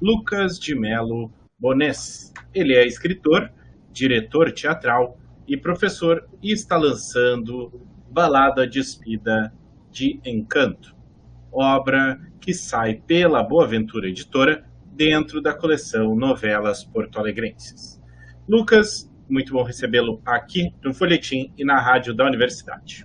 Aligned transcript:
Lucas 0.00 0.58
de 0.58 0.74
Melo 0.74 1.30
Bones. 1.58 2.32
Ele 2.54 2.74
é 2.74 2.86
escritor, 2.86 3.52
diretor 3.92 4.52
teatral 4.52 5.18
e 5.46 5.56
professor 5.56 6.28
e 6.40 6.52
está 6.52 6.76
lançando 6.76 7.86
Balada 8.08 8.66
Despida 8.66 9.52
de 9.90 10.20
Encanto, 10.24 10.94
obra 11.50 12.18
que 12.40 12.54
sai 12.54 12.94
pela 12.94 13.42
Boaventura 13.42 14.08
Editora 14.08 14.64
dentro 14.92 15.42
da 15.42 15.52
coleção 15.52 16.14
Novelas 16.14 16.84
Porto-Alegrenses. 16.84 18.00
Lucas, 18.48 19.10
muito 19.28 19.52
bom 19.52 19.62
recebê-lo 19.62 20.22
aqui 20.24 20.72
no 20.82 20.94
Folhetim 20.94 21.52
e 21.58 21.64
na 21.64 21.80
rádio 21.80 22.14
da 22.14 22.24
Universidade. 22.24 23.04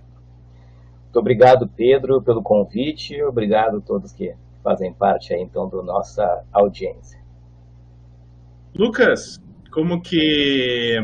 Muito 1.02 1.18
obrigado, 1.18 1.68
Pedro, 1.68 2.22
pelo 2.22 2.42
convite. 2.42 3.20
Obrigado 3.22 3.78
a 3.78 3.80
todos 3.80 4.12
que 4.12 4.34
fazem 4.64 4.92
parte 4.94 5.34
aí, 5.34 5.42
então 5.42 5.68
da 5.68 5.82
nossa 5.82 6.42
audiência. 6.50 7.22
Lucas, 8.74 9.38
como 9.70 10.00
que 10.00 10.98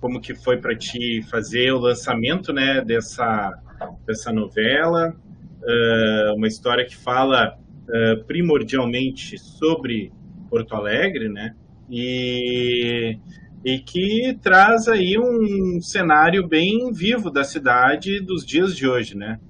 como 0.00 0.20
que 0.20 0.34
foi 0.34 0.60
para 0.60 0.76
ti 0.76 1.22
fazer 1.30 1.72
o 1.72 1.78
lançamento, 1.78 2.52
né, 2.52 2.82
dessa 2.82 3.50
dessa 4.06 4.30
novela, 4.30 5.10
uh, 5.10 6.36
uma 6.36 6.46
história 6.46 6.86
que 6.86 6.96
fala 6.96 7.56
uh, 7.56 8.24
primordialmente 8.26 9.38
sobre 9.38 10.12
Porto 10.50 10.76
Alegre, 10.76 11.28
né, 11.28 11.54
e 11.90 13.18
e 13.64 13.78
que 13.78 14.38
traz 14.42 14.86
aí 14.88 15.16
um 15.18 15.80
cenário 15.80 16.46
bem 16.46 16.92
vivo 16.92 17.30
da 17.30 17.42
cidade 17.42 18.20
dos 18.20 18.44
dias 18.44 18.76
de 18.76 18.86
hoje, 18.86 19.16
né? 19.16 19.40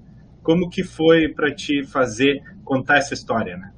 Como 0.41 0.69
que 0.69 0.83
foi 0.83 1.27
para 1.27 1.53
ti 1.53 1.83
fazer 1.83 2.41
contar 2.65 2.97
essa 2.97 3.13
história, 3.13 3.55
né? 3.55 3.71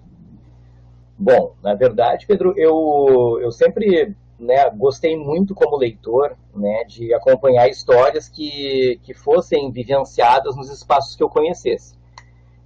Bom, 1.19 1.55
na 1.61 1.73
verdade, 1.73 2.25
Pedro, 2.25 2.53
eu, 2.57 3.39
eu 3.41 3.52
sempre 3.52 4.16
né, 4.39 4.69
gostei 4.69 5.17
muito 5.17 5.55
como 5.55 5.77
leitor 5.77 6.38
né, 6.55 6.83
de 6.85 7.13
acompanhar 7.13 7.67
histórias 7.67 8.30
que, 8.30 8.99
que 9.03 9.13
fossem 9.13 9.71
vivenciadas 9.71 10.55
nos 10.55 10.69
espaços 10.69 11.15
que 11.15 11.23
eu 11.23 11.30
conhecesse. 11.30 11.97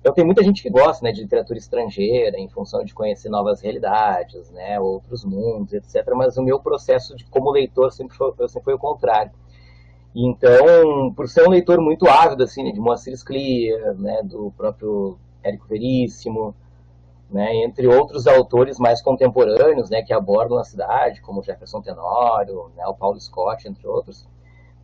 Então 0.02 0.14
tem 0.14 0.26
muita 0.26 0.44
gente 0.44 0.64
que 0.64 0.70
gosta 0.70 1.06
né, 1.06 1.12
de 1.12 1.22
literatura 1.22 1.60
estrangeira 1.60 2.38
em 2.38 2.50
função 2.50 2.84
de 2.84 2.94
conhecer 2.94 3.30
novas 3.30 3.62
realidades, 3.62 4.50
né, 4.50 4.80
outros 4.80 5.24
mundos, 5.24 5.74
etc. 5.74 6.04
Mas 6.16 6.38
o 6.38 6.44
meu 6.44 6.60
processo 6.60 7.16
de, 7.16 7.24
como 7.26 7.52
leitor 7.52 7.92
sempre 7.92 8.18
foi, 8.18 8.34
sempre 8.48 8.64
foi 8.64 8.74
o 8.74 8.80
contrário. 8.80 9.32
Então, 10.14 11.14
por 11.16 11.30
ser 11.30 11.48
um 11.48 11.52
leitor 11.52 11.80
muito 11.80 12.10
ávido, 12.10 12.44
assim, 12.44 12.64
né, 12.64 12.72
de 12.72 12.80
Moacir 12.80 13.16
Sclia, 13.16 13.94
né, 13.94 14.22
do 14.24 14.52
próprio 14.58 15.18
Érico 15.44 15.68
Veríssimo, 15.68 16.56
né, 17.30 17.56
entre 17.64 17.88
outros 17.88 18.28
autores 18.28 18.78
mais 18.78 19.02
contemporâneos, 19.02 19.90
né, 19.90 20.02
que 20.02 20.14
abordam 20.14 20.58
a 20.58 20.64
cidade, 20.64 21.22
como 21.22 21.42
Jefferson 21.42 21.82
Tenório, 21.82 22.70
né, 22.76 22.86
o 22.86 22.94
Paulo 22.94 23.20
Scott, 23.20 23.68
entre 23.68 23.88
outros, 23.88 24.24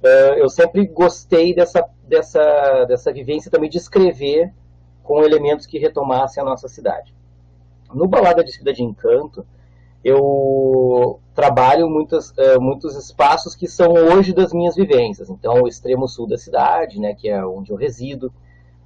uh, 0.02 0.33
eu 0.37 0.49
sempre 0.49 0.86
gostei 0.87 1.54
dessa, 1.54 1.87
dessa, 2.08 2.86
dessa 2.86 3.11
vivência 3.11 3.52
também 3.52 3.70
de 3.70 3.77
escrever 3.77 4.54
com 5.04 5.23
elementos 5.23 5.65
que 5.65 5.77
retomassem 5.77 6.42
a 6.42 6.45
nossa 6.45 6.67
cidade. 6.67 7.14
No 7.93 8.08
Balada 8.08 8.43
de 8.43 8.52
Cidade 8.52 8.77
de 8.77 8.83
Encanto, 8.83 9.45
eu 10.03 11.20
trabalho 11.33 11.89
muitos, 11.89 12.30
uh, 12.32 12.61
muitos 12.61 12.95
espaços 12.95 13.55
que 13.55 13.67
são 13.67 13.92
hoje 13.92 14.33
das 14.33 14.53
minhas 14.53 14.76
vivências. 14.76 15.30
Então, 15.30 15.64
o 15.64 15.67
extremo 15.67 16.08
sul 16.08 16.27
da 16.27 16.37
cidade, 16.37 16.99
né, 16.99 17.14
que 17.14 17.30
é 17.30 17.45
onde 17.45 17.71
eu 17.71 17.77
resido, 17.77 18.32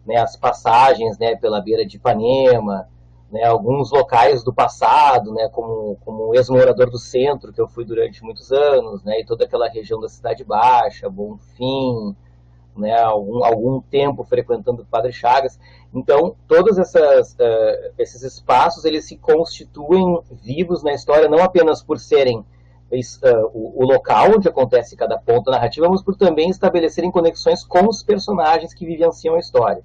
né, 0.05 0.17
as 0.17 0.35
passagens 0.35 1.17
né, 1.17 1.35
pela 1.35 1.61
beira 1.61 1.85
de 1.85 1.97
Ipanema, 1.97 2.87
né, 3.31 3.45
alguns 3.45 3.91
locais 3.91 4.43
do 4.43 4.53
passado, 4.53 5.33
né, 5.33 5.47
como, 5.49 5.97
como 6.03 6.35
ex-morador 6.35 6.89
do 6.89 6.99
centro, 6.99 7.53
que 7.53 7.61
eu 7.61 7.67
fui 7.67 7.85
durante 7.85 8.23
muitos 8.23 8.51
anos, 8.51 9.03
né, 9.03 9.21
e 9.21 9.25
toda 9.25 9.45
aquela 9.45 9.69
região 9.69 9.99
da 10.01 10.09
Cidade 10.09 10.43
Baixa, 10.43 11.09
Bonfim, 11.09 12.15
né, 12.75 12.99
algum, 13.01 13.43
algum 13.43 13.81
tempo 13.81 14.23
frequentando 14.23 14.81
o 14.81 14.85
Padre 14.85 15.11
Chagas. 15.13 15.59
Então, 15.93 16.35
todos 16.47 16.77
essas, 16.77 17.33
uh, 17.33 17.93
esses 17.97 18.21
espaços, 18.23 18.85
eles 18.85 19.07
se 19.07 19.17
constituem 19.17 20.19
vivos 20.43 20.83
na 20.83 20.93
história, 20.93 21.29
não 21.29 21.39
apenas 21.39 21.81
por 21.81 21.99
serem 21.99 22.39
uh, 22.39 22.45
o, 23.53 23.83
o, 23.83 23.85
local 23.85 24.31
onde 24.35 24.47
acontece 24.47 24.95
cada 24.95 25.17
ponto 25.17 25.51
narrativa, 25.51 25.87
mas 25.89 26.01
por 26.01 26.15
também 26.15 26.49
estabelecerem 26.49 27.11
conexões 27.11 27.63
com 27.63 27.87
os 27.87 28.03
personagens 28.03 28.73
que 28.73 28.85
vivenciam 28.85 29.35
a 29.35 29.39
história. 29.39 29.83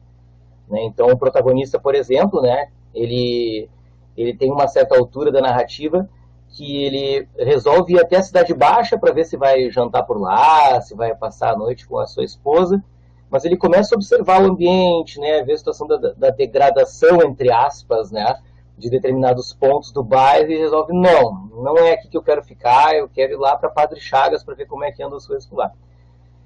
Né? 0.68 0.84
Então, 0.84 1.08
o 1.08 1.18
protagonista, 1.18 1.78
por 1.78 1.94
exemplo, 1.94 2.42
né, 2.42 2.68
ele, 2.94 3.68
ele 4.16 4.34
tem 4.36 4.50
uma 4.50 4.66
certa 4.66 4.96
altura 4.96 5.30
da 5.30 5.40
narrativa 5.40 6.08
que 6.48 6.84
ele 6.84 7.28
resolve 7.38 7.94
ir 7.94 8.00
até 8.00 8.16
a 8.16 8.22
Cidade 8.22 8.54
Baixa 8.54 8.98
para 8.98 9.12
ver 9.12 9.24
se 9.24 9.36
vai 9.36 9.70
jantar 9.70 10.04
por 10.04 10.18
lá, 10.18 10.80
se 10.80 10.94
vai 10.94 11.14
passar 11.14 11.52
a 11.52 11.56
noite 11.56 11.86
com 11.86 11.98
a 11.98 12.06
sua 12.06 12.24
esposa, 12.24 12.82
mas 13.28 13.44
ele 13.44 13.56
começa 13.56 13.94
a 13.94 13.96
observar 13.96 14.42
o 14.42 14.46
ambiente, 14.46 15.20
né, 15.20 15.42
ver 15.42 15.54
a 15.54 15.58
situação 15.58 15.86
da, 15.86 15.96
da 15.96 16.30
degradação, 16.30 17.20
entre 17.22 17.52
aspas, 17.52 18.10
né, 18.10 18.38
de 18.78 18.88
determinados 18.88 19.52
pontos 19.54 19.90
do 19.90 20.02
bairro 20.02 20.50
e 20.50 20.58
resolve, 20.58 20.92
não, 20.92 21.48
não 21.52 21.76
é 21.76 21.92
aqui 21.92 22.08
que 22.08 22.16
eu 22.16 22.22
quero 22.22 22.42
ficar, 22.42 22.94
eu 22.94 23.08
quero 23.08 23.32
ir 23.32 23.36
lá 23.36 23.56
para 23.56 23.70
Padre 23.70 24.00
Chagas 24.00 24.44
para 24.44 24.54
ver 24.54 24.66
como 24.66 24.84
é 24.84 24.92
que 24.92 25.02
andam 25.02 25.16
as 25.16 25.26
coisas 25.26 25.46
por 25.46 25.56
lá. 25.56 25.72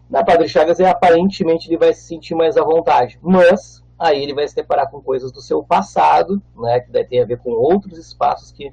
Na 0.09 0.25
Padre 0.25 0.48
Chagas, 0.48 0.80
é, 0.80 0.88
aparentemente, 0.88 1.69
ele 1.69 1.76
vai 1.76 1.92
se 1.92 2.03
sentir 2.03 2.34
mais 2.34 2.56
à 2.56 2.64
vontade, 2.64 3.19
mas 3.22 3.80
aí 4.00 4.22
ele 4.22 4.33
vai 4.33 4.49
se 4.49 4.56
deparar 4.56 4.91
com 4.91 5.03
coisas 5.03 5.31
do 5.31 5.43
seu 5.43 5.62
passado, 5.62 6.41
né, 6.56 6.81
que 6.81 6.91
tem 7.05 7.21
a 7.21 7.27
ver 7.27 7.38
com 7.38 7.50
outros 7.50 7.99
espaços 7.99 8.50
que, 8.50 8.72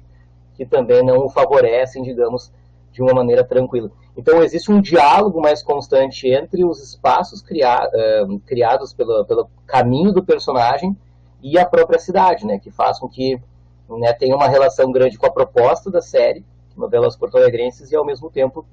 que 0.54 0.64
também 0.64 1.04
não 1.04 1.26
o 1.26 1.28
favorecem, 1.28 2.02
digamos, 2.02 2.50
de 2.90 3.02
uma 3.02 3.12
maneira 3.12 3.44
tranquila. 3.44 3.90
Então, 4.16 4.42
existe 4.42 4.72
um 4.72 4.80
diálogo 4.80 5.38
mais 5.38 5.62
constante 5.62 6.26
entre 6.28 6.64
os 6.64 6.82
espaços 6.82 7.42
criados, 7.42 7.92
uh, 7.92 8.40
criados 8.40 8.94
pelo, 8.94 9.24
pelo 9.26 9.50
caminho 9.66 10.12
do 10.12 10.24
personagem 10.24 10.96
e 11.42 11.58
a 11.58 11.66
própria 11.66 11.98
cidade, 11.98 12.46
né, 12.46 12.58
que 12.58 12.70
faz 12.70 12.98
com 12.98 13.06
que 13.06 13.38
né, 13.86 14.14
tenha 14.14 14.34
uma 14.34 14.48
relação 14.48 14.90
grande 14.90 15.18
com 15.18 15.26
a 15.26 15.30
proposta 15.30 15.90
da 15.90 16.00
série, 16.00 16.42
novelas 16.74 17.16
porto-alegrenses, 17.16 17.92
e 17.92 17.96
ao 17.96 18.04
mesmo 18.04 18.30
tempo 18.30 18.64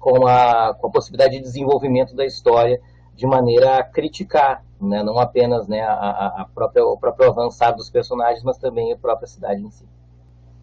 com 0.00 0.26
a, 0.26 0.74
com 0.74 0.88
a 0.88 0.90
possibilidade 0.90 1.36
de 1.36 1.42
desenvolvimento 1.42 2.14
da 2.14 2.26
história 2.26 2.80
de 3.14 3.26
maneira 3.26 3.78
a 3.78 3.84
criticar, 3.84 4.65
né, 4.80 5.02
não 5.02 5.18
apenas 5.18 5.66
né, 5.68 5.80
a, 5.82 6.42
a 6.42 6.48
própria, 6.54 6.84
o 6.84 6.98
próprio 6.98 7.30
avançar 7.30 7.72
dos 7.72 7.90
personagens, 7.90 8.42
mas 8.42 8.58
também 8.58 8.92
a 8.92 8.96
própria 8.96 9.26
cidade 9.26 9.62
em 9.62 9.70
si. 9.70 9.84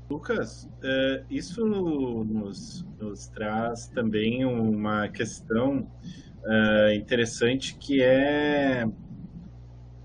Lucas, 0.09 0.69
é, 0.83 1.23
isso 1.29 1.65
nos, 1.65 2.85
nos, 2.99 3.27
traz 3.27 3.87
também 3.87 4.45
uma 4.45 5.07
questão 5.07 5.87
é, 6.45 6.95
interessante 6.95 7.75
que 7.75 8.01
é 8.03 8.85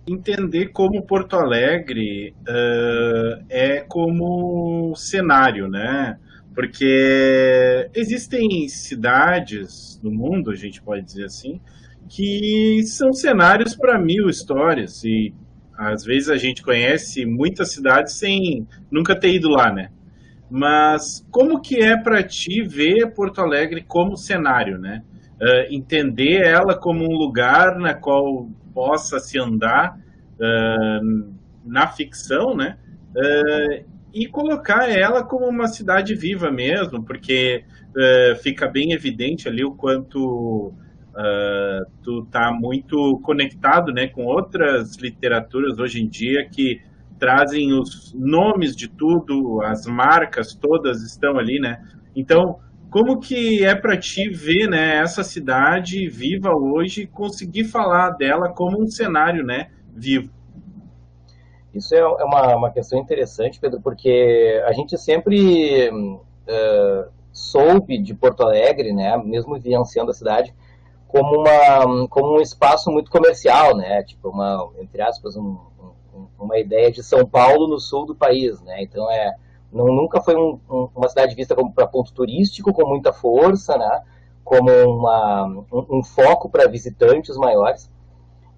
entender 0.07 0.69
como 0.69 1.03
Porto 1.03 1.37
Alegre 1.37 2.35
é, 2.49 3.43
é 3.49 3.81
como 3.81 4.95
cenário, 4.97 5.69
né? 5.69 6.19
Porque 6.54 7.91
existem 7.95 8.66
cidades 8.69 10.01
no 10.03 10.11
mundo, 10.11 10.51
a 10.51 10.57
gente 10.57 10.81
pode 10.81 11.04
dizer 11.04 11.25
assim, 11.25 11.61
que 12.09 12.83
são 12.87 13.13
cenários 13.13 13.77
para 13.77 13.99
mil 13.99 14.28
histórias 14.28 15.05
e 15.05 15.33
às 15.77 16.05
vezes 16.05 16.28
a 16.28 16.37
gente 16.37 16.63
conhece 16.63 17.25
muitas 17.25 17.71
cidades 17.72 18.15
sem 18.15 18.66
nunca 18.91 19.15
ter 19.15 19.33
ido 19.33 19.49
lá, 19.49 19.72
né? 19.72 19.91
Mas 20.51 21.25
como 21.31 21.60
que 21.60 21.77
é 21.77 21.97
para 21.97 22.22
ti 22.22 22.63
ver 22.63 23.15
Porto 23.15 23.41
Alegre 23.41 23.84
como 23.87 24.16
cenário, 24.16 24.78
né? 24.78 25.03
Uh, 25.41 25.72
entender 25.72 26.43
ela 26.43 26.77
como 26.77 27.05
um 27.05 27.16
lugar 27.16 27.78
na 27.78 27.95
qual 27.95 28.49
possa 28.75 29.21
se 29.21 29.39
andar 29.39 29.97
uh, 30.41 31.33
na 31.65 31.87
ficção, 31.87 32.57
né? 32.57 32.77
Uh, 33.11 33.84
e 34.13 34.27
colocar 34.27 34.91
ela 34.91 35.22
como 35.22 35.47
uma 35.47 35.69
cidade 35.69 36.15
viva 36.15 36.51
mesmo, 36.51 37.04
porque 37.04 37.65
fica 38.43 38.69
bem 38.69 38.93
evidente 38.93 39.49
ali 39.49 39.65
o 39.65 39.72
quanto 39.72 40.72
Uh, 41.18 41.84
tu 42.00 42.24
tá 42.26 42.53
muito 42.53 43.18
conectado 43.24 43.92
né, 43.92 44.06
com 44.06 44.24
outras 44.24 44.94
literaturas 44.94 45.76
hoje 45.80 46.00
em 46.00 46.06
dia 46.06 46.48
que 46.48 46.80
trazem 47.18 47.72
os 47.72 48.15
nomes 48.15 48.76
de 48.76 48.86
tudo, 48.86 49.60
as 49.62 49.84
marcas 49.84 50.54
todas 50.54 51.03
estão 51.03 51.36
ali, 51.36 51.59
né? 51.59 51.82
Então, 52.15 52.60
como 52.88 53.18
que 53.18 53.65
é 53.65 53.74
para 53.74 53.97
ti 53.97 54.28
ver, 54.28 54.68
né, 54.68 54.98
essa 54.98 55.24
cidade 55.24 56.09
viva 56.09 56.54
hoje 56.54 57.03
e 57.03 57.06
conseguir 57.06 57.65
falar 57.65 58.10
dela 58.10 58.50
como 58.50 58.80
um 58.80 58.86
cenário, 58.86 59.44
né, 59.44 59.70
vivo? 59.92 60.32
Isso 61.74 61.94
é, 61.94 61.98
é 61.98 62.24
uma, 62.24 62.56
uma 62.56 62.70
questão 62.70 62.98
interessante, 62.98 63.60
Pedro, 63.60 63.80
porque 63.80 64.62
a 64.66 64.72
gente 64.72 64.97
sempre 64.97 65.91
uh, 65.91 67.10
soube 67.32 67.98
de 67.98 68.15
Porto 68.15 68.42
Alegre, 68.42 68.92
né, 68.92 69.16
mesmo 69.18 69.59
vivenciando 69.59 70.10
a 70.10 70.15
cidade, 70.15 70.54
como, 71.09 71.41
uma, 71.41 72.07
como 72.09 72.37
um 72.37 72.41
espaço 72.41 72.91
muito 72.91 73.10
comercial, 73.10 73.75
né, 73.75 74.03
tipo 74.03 74.28
uma, 74.28 74.69
entre 74.78 75.01
aspas, 75.01 75.37
um, 75.37 75.57
um, 76.15 76.27
uma 76.39 76.59
ideia 76.59 76.93
de 76.93 77.03
São 77.03 77.27
Paulo 77.27 77.66
no 77.66 77.81
sul 77.81 78.05
do 78.05 78.15
país, 78.15 78.60
né, 78.60 78.83
então 78.83 79.10
é, 79.10 79.34
não, 79.72 79.87
nunca 79.87 80.21
foi 80.21 80.37
um, 80.37 80.60
uma 80.95 81.09
cidade 81.09 81.34
vista 81.34 81.55
como 81.55 81.72
para 81.72 81.87
ponto 81.87 82.13
turístico 82.13 82.75
com 82.75 82.87
muita 82.87 83.10
força, 83.10 83.77
né, 83.78 84.03
como 84.45 84.71
uma, 84.71 85.47
um, 85.72 86.03
foco 86.05 86.49
para 86.49 86.69
visitantes 86.69 87.37
maiores, 87.37 87.91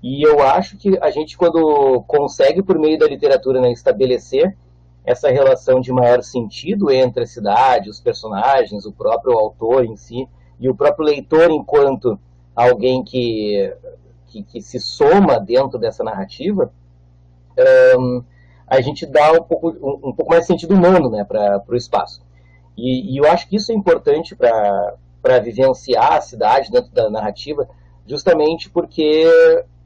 e 0.02 0.26
eu 0.26 0.42
acho 0.42 0.76
que 0.76 0.98
a 1.00 1.10
gente, 1.10 1.38
quando 1.38 2.02
consegue, 2.06 2.62
por 2.62 2.78
meio 2.78 2.98
da 2.98 3.06
literatura, 3.06 3.60
né, 3.60 3.70
estabelecer 3.70 4.56
essa 5.04 5.30
relação 5.30 5.80
de 5.80 5.92
maior 5.92 6.22
sentido 6.22 6.90
entre 6.90 7.22
a 7.22 7.26
cidade, 7.26 7.90
os 7.90 8.00
personagens, 8.00 8.84
o 8.86 8.92
próprio 8.92 9.38
autor 9.38 9.84
em 9.84 9.96
si, 9.96 10.28
e 10.58 10.68
o 10.68 10.74
próprio 10.74 11.06
leitor 11.06 11.50
enquanto 11.50 12.18
alguém 12.54 13.02
que, 13.02 13.72
que, 14.26 14.42
que 14.42 14.60
se 14.60 14.78
soma 14.80 15.38
dentro 15.38 15.78
dessa 15.78 16.04
narrativa, 16.04 16.72
um, 17.98 18.22
a 18.66 18.80
gente 18.80 19.04
dá 19.04 19.32
um 19.32 19.42
pouco, 19.42 19.70
um, 19.70 20.08
um, 20.08 20.12
pouco 20.12 20.30
mais 20.30 20.46
sentido 20.46 20.74
humano 20.74 21.10
né, 21.10 21.24
para 21.24 21.62
o 21.68 21.76
espaço. 21.76 22.22
E, 22.76 23.14
e, 23.14 23.16
eu 23.18 23.26
acho 23.26 23.48
que 23.48 23.56
isso 23.56 23.72
é 23.72 23.74
importante 23.74 24.36
para 24.36 25.38
vivenciar 25.42 26.14
a 26.14 26.20
cidade 26.20 26.70
dentro 26.70 26.90
da 26.92 27.10
narrativa, 27.10 27.68
justamente 28.06 28.70
porque 28.70 29.26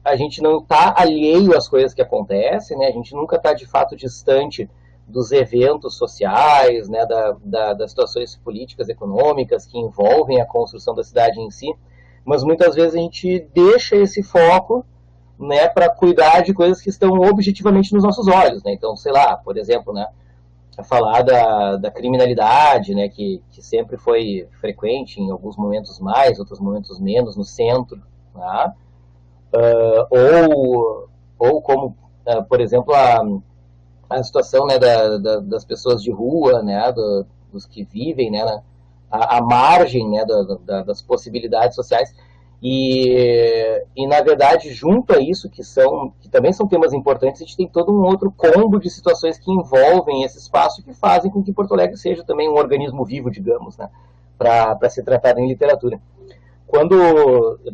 a 0.03 0.15
gente 0.15 0.41
não 0.41 0.59
está 0.59 0.93
alheio 0.95 1.57
às 1.57 1.67
coisas 1.67 1.93
que 1.93 2.01
acontecem, 2.01 2.77
né? 2.77 2.85
A 2.85 2.91
gente 2.91 3.15
nunca 3.15 3.37
está 3.37 3.53
de 3.53 3.65
fato 3.65 3.95
distante 3.95 4.69
dos 5.07 5.31
eventos 5.31 5.97
sociais, 5.97 6.87
né? 6.87 7.05
Da, 7.07 7.35
da, 7.43 7.73
das 7.73 7.89
situações 7.89 8.35
políticas, 8.35 8.87
econômicas 8.87 9.65
que 9.65 9.79
envolvem 9.79 10.39
a 10.39 10.45
construção 10.45 10.93
da 10.93 11.03
cidade 11.03 11.39
em 11.39 11.49
si. 11.49 11.73
Mas 12.25 12.43
muitas 12.43 12.75
vezes 12.75 12.95
a 12.95 12.97
gente 12.97 13.47
deixa 13.53 13.95
esse 13.95 14.23
foco, 14.23 14.85
né? 15.39 15.67
Para 15.69 15.89
cuidar 15.89 16.41
de 16.41 16.53
coisas 16.53 16.81
que 16.81 16.89
estão 16.89 17.11
objetivamente 17.19 17.93
nos 17.93 18.03
nossos 18.03 18.27
olhos, 18.27 18.63
né? 18.63 18.73
Então, 18.73 18.97
sei 18.97 19.11
lá, 19.11 19.37
por 19.37 19.57
exemplo, 19.57 19.93
né? 19.93 20.07
falar 20.83 21.21
da, 21.21 21.77
da 21.77 21.89
criminalidade, 21.89 22.93
né, 22.93 23.07
que, 23.07 23.41
que 23.51 23.61
sempre 23.61 23.97
foi 23.97 24.45
frequente 24.59 25.21
em 25.21 25.31
alguns 25.31 25.55
momentos 25.55 25.99
mais, 25.99 26.37
outros 26.37 26.59
momentos 26.59 26.99
menos 26.99 27.37
no 27.37 27.45
centro, 27.45 28.01
né? 28.35 28.73
uh, 29.53 30.07
ou, 30.09 31.09
ou 31.39 31.61
como, 31.61 31.95
uh, 32.27 32.43
por 32.43 32.59
exemplo, 32.59 32.93
a, 32.93 33.21
a 34.09 34.23
situação 34.23 34.65
né, 34.65 34.77
da, 34.77 35.17
da, 35.17 35.39
das 35.39 35.63
pessoas 35.63 36.01
de 36.03 36.11
rua, 36.11 36.61
né, 36.61 36.91
do, 36.91 37.25
dos 37.51 37.65
que 37.65 37.83
vivem 37.83 38.31
né, 38.31 38.61
a, 39.09 39.41
margem 39.41 40.09
né, 40.09 40.25
da, 40.65 40.83
das 40.83 41.01
possibilidades 41.01 41.75
sociais. 41.75 42.13
E, 42.61 43.83
e, 43.95 44.07
na 44.07 44.21
verdade, 44.21 44.71
junto 44.73 45.13
a 45.13 45.19
isso, 45.19 45.49
que, 45.49 45.63
são, 45.63 46.13
que 46.19 46.29
também 46.29 46.51
são 46.51 46.67
temas 46.67 46.93
importantes, 46.93 47.41
a 47.41 47.45
gente 47.45 47.57
tem 47.57 47.67
todo 47.67 47.91
um 47.91 48.03
outro 48.03 48.31
combo 48.31 48.79
de 48.79 48.89
situações 48.89 49.37
que 49.37 49.51
envolvem 49.51 50.23
esse 50.23 50.37
espaço 50.37 50.83
que 50.83 50.93
fazem 50.93 51.29
com 51.29 51.43
que 51.43 51.53
Porto 51.53 51.73
Alegre 51.73 51.97
seja 51.97 52.23
também 52.23 52.49
um 52.49 52.55
organismo 52.55 53.05
vivo, 53.05 53.29
digamos, 53.29 53.77
né, 53.77 53.89
para 54.37 54.89
ser 54.89 55.03
tratado 55.03 55.39
em 55.39 55.47
literatura 55.47 55.99
quando 56.67 56.95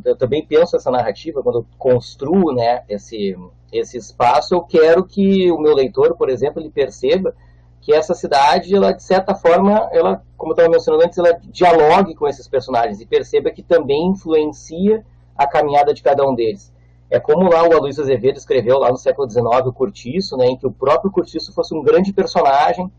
eu 0.05 0.15
também 0.15 0.45
penso 0.45 0.75
essa 0.75 0.91
narrativa, 0.91 1.41
quando 1.41 1.59
eu 1.59 1.65
construo 1.77 2.53
né, 2.53 2.83
esse, 2.89 3.35
esse 3.71 3.97
espaço, 3.97 4.53
eu 4.53 4.61
quero 4.61 5.03
que 5.03 5.51
o 5.51 5.57
meu 5.57 5.73
leitor, 5.73 6.15
por 6.15 6.29
exemplo, 6.29 6.61
ele 6.61 6.69
perceba 6.69 7.33
que 7.81 7.93
essa 7.93 8.13
cidade, 8.13 8.75
ela 8.75 8.91
de 8.91 9.01
certa 9.01 9.33
forma, 9.33 9.89
ela, 9.91 10.23
como 10.37 10.51
eu 10.51 10.53
estava 10.53 10.69
mencionando 10.69 11.03
antes, 11.03 11.17
ela 11.17 11.39
dialogue 11.45 12.15
com 12.15 12.27
esses 12.27 12.47
personagens 12.47 13.01
e 13.01 13.05
perceba 13.05 13.49
que 13.49 13.63
também 13.63 14.07
influencia 14.07 15.03
a 15.35 15.47
caminhada 15.47 15.93
de 15.93 16.03
cada 16.03 16.23
um 16.27 16.35
deles. 16.35 16.71
É 17.09 17.19
como 17.19 17.49
lá 17.49 17.67
o 17.67 17.73
Aloysio 17.73 18.03
Azevedo 18.03 18.37
escreveu 18.37 18.77
lá 18.77 18.89
no 18.89 18.97
século 18.97 19.29
XIX 19.29 19.43
o 19.65 19.73
Curtiço, 19.73 20.37
né, 20.37 20.45
em 20.45 20.55
que 20.55 20.67
o 20.67 20.71
próprio 20.71 21.11
Curtiço 21.11 21.51
fosse 21.53 21.73
um 21.75 21.81
grande 21.81 22.13
personagem, 22.13 22.89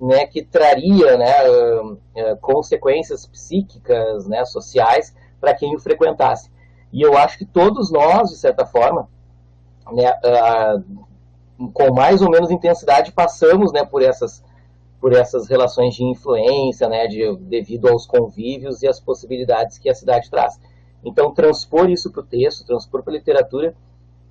né, 0.00 0.26
que 0.26 0.42
traria 0.42 1.16
né, 1.16 1.32
uh, 1.48 1.92
uh, 1.92 2.36
consequências 2.40 3.24
psíquicas, 3.24 4.26
né, 4.26 4.44
sociais, 4.44 5.14
para 5.40 5.54
quem 5.54 5.74
o 5.76 5.78
frequentasse. 5.78 6.50
E 6.92 7.00
eu 7.00 7.16
acho 7.16 7.38
que 7.38 7.46
todos 7.46 7.90
nós, 7.90 8.30
de 8.30 8.36
certa 8.36 8.66
forma, 8.66 9.08
né, 9.92 10.10
uh, 10.10 11.04
com 11.68 11.92
mais 11.92 12.22
ou 12.22 12.30
menos 12.30 12.50
intensidade, 12.50 13.12
passamos 13.12 13.72
né, 13.72 13.84
por, 13.84 14.02
essas, 14.02 14.42
por 15.00 15.12
essas 15.12 15.48
relações 15.48 15.94
de 15.94 16.04
influência, 16.04 16.88
né, 16.88 17.06
de, 17.06 17.36
devido 17.36 17.88
aos 17.88 18.06
convívios 18.06 18.82
e 18.82 18.88
as 18.88 19.00
possibilidades 19.00 19.78
que 19.78 19.88
a 19.88 19.94
cidade 19.94 20.30
traz. 20.30 20.58
Então, 21.04 21.32
transpor 21.32 21.90
isso 21.90 22.10
para 22.10 22.20
o 22.20 22.26
texto, 22.26 22.66
transpor 22.66 23.02
para 23.02 23.12
a 23.12 23.16
literatura, 23.16 23.74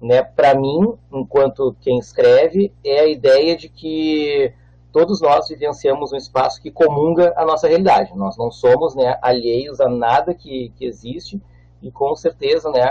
né, 0.02 0.24
para 0.24 0.56
mim, 0.56 0.94
enquanto 1.12 1.76
quem 1.82 2.00
escreve, 2.00 2.74
é 2.84 3.02
a 3.02 3.08
ideia 3.08 3.56
de 3.56 3.70
que 3.70 4.54
todos 4.92 5.22
nós 5.22 5.48
vivenciamos 5.48 6.12
um 6.12 6.18
espaço 6.18 6.62
que 6.62 6.72
comunga 6.72 7.34
a 7.38 7.46
nossa 7.46 7.68
realidade. 7.68 8.16
Nós 8.16 8.38
não 8.38 8.52
somos 8.52 8.96
né, 8.96 9.18
alheios 9.22 9.80
a 9.80 9.88
nada 9.88 10.34
que, 10.34 10.72
que 10.76 10.86
existe 10.86 11.42
e 11.82 11.92
com 11.92 12.16
certeza 12.16 12.70
né, 12.72 12.86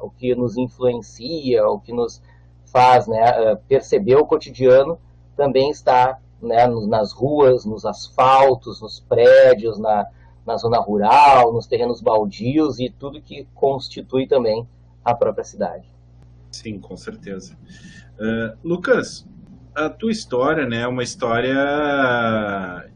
o 0.00 0.10
que 0.10 0.34
nos 0.34 0.56
influencia, 0.56 1.66
o 1.66 1.78
que 1.78 1.92
nos 1.92 2.22
faz 2.74 3.06
né, 3.06 3.52
uh, 3.52 3.56
perceber 3.68 4.16
o 4.16 4.26
cotidiano 4.26 4.98
também 5.36 5.70
está 5.70 6.18
né, 6.42 6.66
nas 6.66 7.12
ruas, 7.12 7.64
nos 7.64 7.86
asfaltos, 7.86 8.82
nos 8.82 8.98
prédios, 8.98 9.78
na, 9.78 10.04
na 10.44 10.56
zona 10.56 10.80
rural, 10.80 11.52
nos 11.52 11.68
terrenos 11.68 12.02
baldios 12.02 12.80
e 12.80 12.90
tudo 12.90 13.22
que 13.22 13.46
constitui 13.54 14.26
também 14.26 14.66
a 15.04 15.14
própria 15.14 15.44
cidade. 15.44 15.88
Sim, 16.50 16.80
com 16.80 16.96
certeza. 16.96 17.56
Lucas, 18.62 19.26
a 19.74 19.88
tua 19.88 20.12
história, 20.12 20.66
né, 20.66 20.82
é 20.82 20.86
uma 20.86 21.02
história 21.02 21.54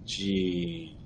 de 0.05 0.97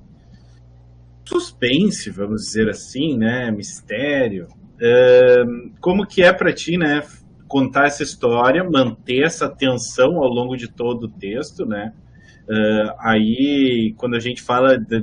suspense, 1.25 2.11
vamos 2.11 2.43
dizer 2.43 2.69
assim, 2.69 3.17
né, 3.17 3.50
mistério. 3.50 4.49
Uh, 4.75 5.73
como 5.81 6.07
que 6.07 6.23
é 6.23 6.33
para 6.33 6.52
ti, 6.52 6.76
né, 6.76 7.02
contar 7.53 7.85
essa 7.85 8.03
história, 8.03 8.65
manter 8.65 9.25
essa 9.25 9.47
tensão 9.47 10.17
ao 10.17 10.29
longo 10.31 10.57
de 10.57 10.73
todo 10.73 11.05
o 11.05 11.11
texto, 11.11 11.67
né? 11.67 11.93
Uh, 12.49 12.91
aí, 12.99 13.95
quando 13.99 14.17
a 14.17 14.19
gente 14.19 14.41
fala 14.41 14.79
de, 14.79 15.03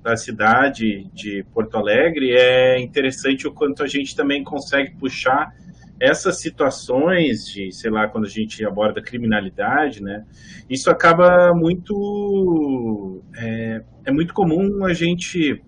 da 0.00 0.16
cidade 0.16 1.10
de 1.12 1.44
Porto 1.52 1.76
Alegre, 1.76 2.30
é 2.30 2.80
interessante 2.80 3.48
o 3.48 3.52
quanto 3.52 3.82
a 3.82 3.88
gente 3.88 4.14
também 4.14 4.44
consegue 4.44 4.94
puxar 4.96 5.52
essas 6.00 6.40
situações 6.40 7.44
de, 7.48 7.72
sei 7.72 7.90
lá, 7.90 8.06
quando 8.06 8.26
a 8.26 8.30
gente 8.30 8.64
aborda 8.64 9.02
criminalidade, 9.02 10.00
né, 10.00 10.24
isso 10.70 10.88
acaba 10.92 11.52
muito. 11.52 13.20
É, 13.36 13.82
é 14.04 14.12
muito 14.12 14.32
comum 14.32 14.84
a 14.84 14.94
gente 14.94 15.60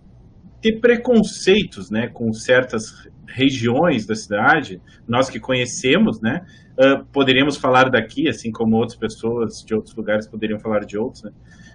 ter 0.63 0.79
preconceitos, 0.79 1.91
né, 1.91 2.07
com 2.07 2.33
certas 2.33 3.10
regiões 3.33 4.07
da 4.07 4.15
cidade, 4.15 4.81
nós 5.07 5.31
que 5.31 5.41
conhecemos, 5.41 6.21
né, 6.21 6.45
uh, 6.79 7.05
poderíamos 7.07 7.57
falar 7.57 7.91
daqui, 7.91 8.29
assim 8.29 8.51
como 8.51 8.77
outras 8.77 8.99
pessoas 8.99 9.65
de 9.65 9.75
outros 9.75 9.95
lugares 9.95 10.27
poderiam 10.27 10.59
falar 10.59 10.81
de 10.81 10.99
outros, 10.99 11.23
né, 11.23 11.31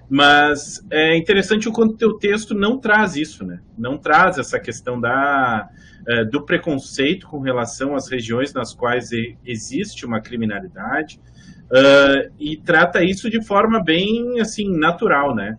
mas 0.09 0.85
é 0.91 1.17
interessante 1.17 1.67
o 1.67 1.71
quanto 1.71 1.97
teu 1.97 2.13
texto 2.13 2.53
não 2.53 2.77
traz 2.77 3.15
isso, 3.15 3.45
né, 3.45 3.59
não 3.77 3.97
traz 3.97 4.37
essa 4.37 4.59
questão 4.59 4.99
da 4.99 5.69
é, 6.07 6.23
do 6.23 6.45
preconceito 6.45 7.25
com 7.27 7.39
relação 7.39 7.95
às 7.95 8.07
regiões 8.07 8.53
nas 8.53 8.75
quais 8.75 9.09
existe 9.43 10.05
uma 10.05 10.21
criminalidade 10.21 11.19
uh, 11.65 12.31
e 12.39 12.57
trata 12.57 13.03
isso 13.03 13.27
de 13.27 13.43
forma 13.43 13.83
bem 13.83 14.39
assim 14.39 14.69
natural, 14.69 15.33
né? 15.33 15.57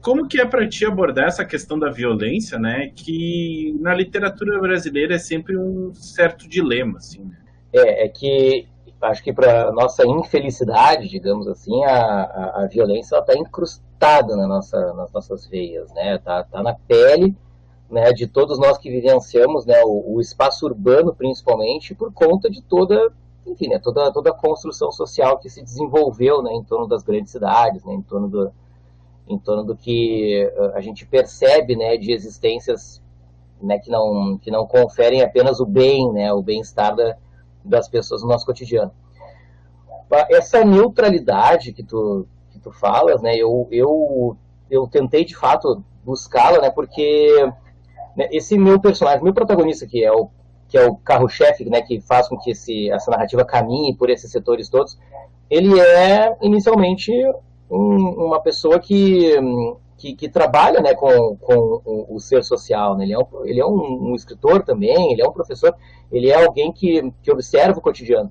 Como 0.00 0.26
que 0.26 0.40
é 0.40 0.44
para 0.44 0.68
ti 0.68 0.84
abordar 0.84 1.28
essa 1.28 1.44
questão 1.44 1.78
da 1.78 1.88
violência, 1.88 2.58
né? 2.58 2.90
Que 2.94 3.76
na 3.80 3.94
literatura 3.94 4.60
brasileira 4.60 5.14
é 5.14 5.18
sempre 5.18 5.56
um 5.56 5.94
certo 5.94 6.48
dilema, 6.48 6.98
assim. 6.98 7.22
Né? 7.22 7.36
É, 7.72 8.04
é 8.06 8.08
que 8.08 8.66
acho 9.00 9.22
que 9.22 9.32
para 9.32 9.72
nossa 9.72 10.06
infelicidade, 10.06 11.08
digamos 11.08 11.46
assim, 11.48 11.84
a, 11.84 11.94
a, 11.94 12.62
a 12.62 12.66
violência 12.66 13.16
está 13.16 13.36
incrustada 13.36 14.36
na 14.36 14.46
nossa, 14.46 14.92
nas 14.94 15.12
nossas 15.12 15.46
veias, 15.46 15.92
né? 15.92 16.18
Tá, 16.18 16.42
tá 16.42 16.62
na 16.62 16.74
pele 16.74 17.36
né, 17.88 18.12
de 18.12 18.26
todos 18.26 18.58
nós 18.58 18.78
que 18.78 18.90
vivenciamos 18.90 19.66
né, 19.66 19.80
o, 19.84 20.14
o, 20.14 20.20
espaço 20.20 20.64
urbano, 20.64 21.14
principalmente, 21.14 21.94
por 21.94 22.12
conta 22.12 22.50
de 22.50 22.62
toda 22.62 23.12
enfim, 23.46 23.68
né, 23.68 23.78
toda, 23.78 24.10
toda 24.12 24.30
a 24.30 24.34
construção 24.34 24.90
social 24.92 25.38
que 25.38 25.50
se 25.50 25.62
desenvolveu 25.62 26.42
né, 26.42 26.52
em 26.52 26.62
torno 26.62 26.86
das 26.86 27.02
grandes 27.02 27.32
cidades, 27.32 27.84
né, 27.84 27.92
em, 27.92 28.02
torno 28.02 28.28
do, 28.28 28.52
em 29.32 29.38
torno 29.38 29.64
do 29.64 29.76
que 29.76 30.50
a 30.74 30.80
gente 30.80 31.06
percebe 31.06 31.76
né, 31.76 31.96
de 31.96 32.12
existências 32.12 33.02
né, 33.62 33.78
que, 33.78 33.90
não, 33.90 34.38
que 34.38 34.50
não 34.50 34.66
conferem 34.66 35.22
apenas 35.22 35.60
o 35.60 35.66
bem, 35.66 36.12
né, 36.12 36.32
o 36.32 36.42
bem-estar 36.42 36.94
da, 36.94 37.16
das 37.64 37.88
pessoas 37.88 38.22
no 38.22 38.28
nosso 38.28 38.44
cotidiano. 38.44 38.92
Essa 40.30 40.64
neutralidade 40.64 41.72
que 41.72 41.82
tu, 41.82 42.26
que 42.50 42.58
tu 42.58 42.70
falas, 42.70 43.22
né, 43.22 43.34
eu, 43.36 43.66
eu, 43.70 44.36
eu 44.70 44.86
tentei 44.86 45.24
de 45.24 45.36
fato 45.36 45.82
buscá-la, 46.04 46.60
né, 46.60 46.70
porque 46.70 47.34
né, 48.16 48.28
esse 48.30 48.58
meu 48.58 48.80
personagem, 48.80 49.22
meu 49.22 49.32
protagonista, 49.32 49.86
que 49.86 50.04
é 50.04 50.12
o 50.12 50.28
que 50.68 50.78
é 50.78 50.86
o 50.86 50.96
carro-chefe, 50.96 51.68
né, 51.68 51.82
que 51.82 52.00
faz 52.00 52.26
com 52.26 52.38
que 52.38 52.52
esse, 52.52 52.90
essa 52.90 53.10
narrativa 53.10 53.44
caminhe 53.44 53.94
por 53.94 54.08
esses 54.08 54.32
setores 54.32 54.70
todos, 54.70 54.98
ele 55.50 55.78
é 55.78 56.34
inicialmente 56.40 57.12
um, 57.72 58.26
uma 58.26 58.40
pessoa 58.40 58.78
que, 58.78 59.34
que, 59.96 60.14
que, 60.14 60.28
trabalha 60.28 60.80
né, 60.80 60.94
com, 60.94 61.36
com 61.36 61.80
o, 61.84 62.16
o 62.16 62.20
ser 62.20 62.44
social. 62.44 62.96
Né? 62.96 63.04
Ele 63.04 63.14
é, 63.14 63.18
um, 63.18 63.26
ele 63.44 63.60
é 63.60 63.66
um, 63.66 64.10
um, 64.10 64.14
escritor 64.14 64.62
também, 64.62 65.12
ele 65.12 65.22
é 65.22 65.26
um 65.26 65.32
professor, 65.32 65.74
ele 66.10 66.28
é 66.28 66.44
alguém 66.44 66.70
que, 66.70 67.10
que 67.22 67.32
observa 67.32 67.78
o 67.78 67.82
cotidiano. 67.82 68.30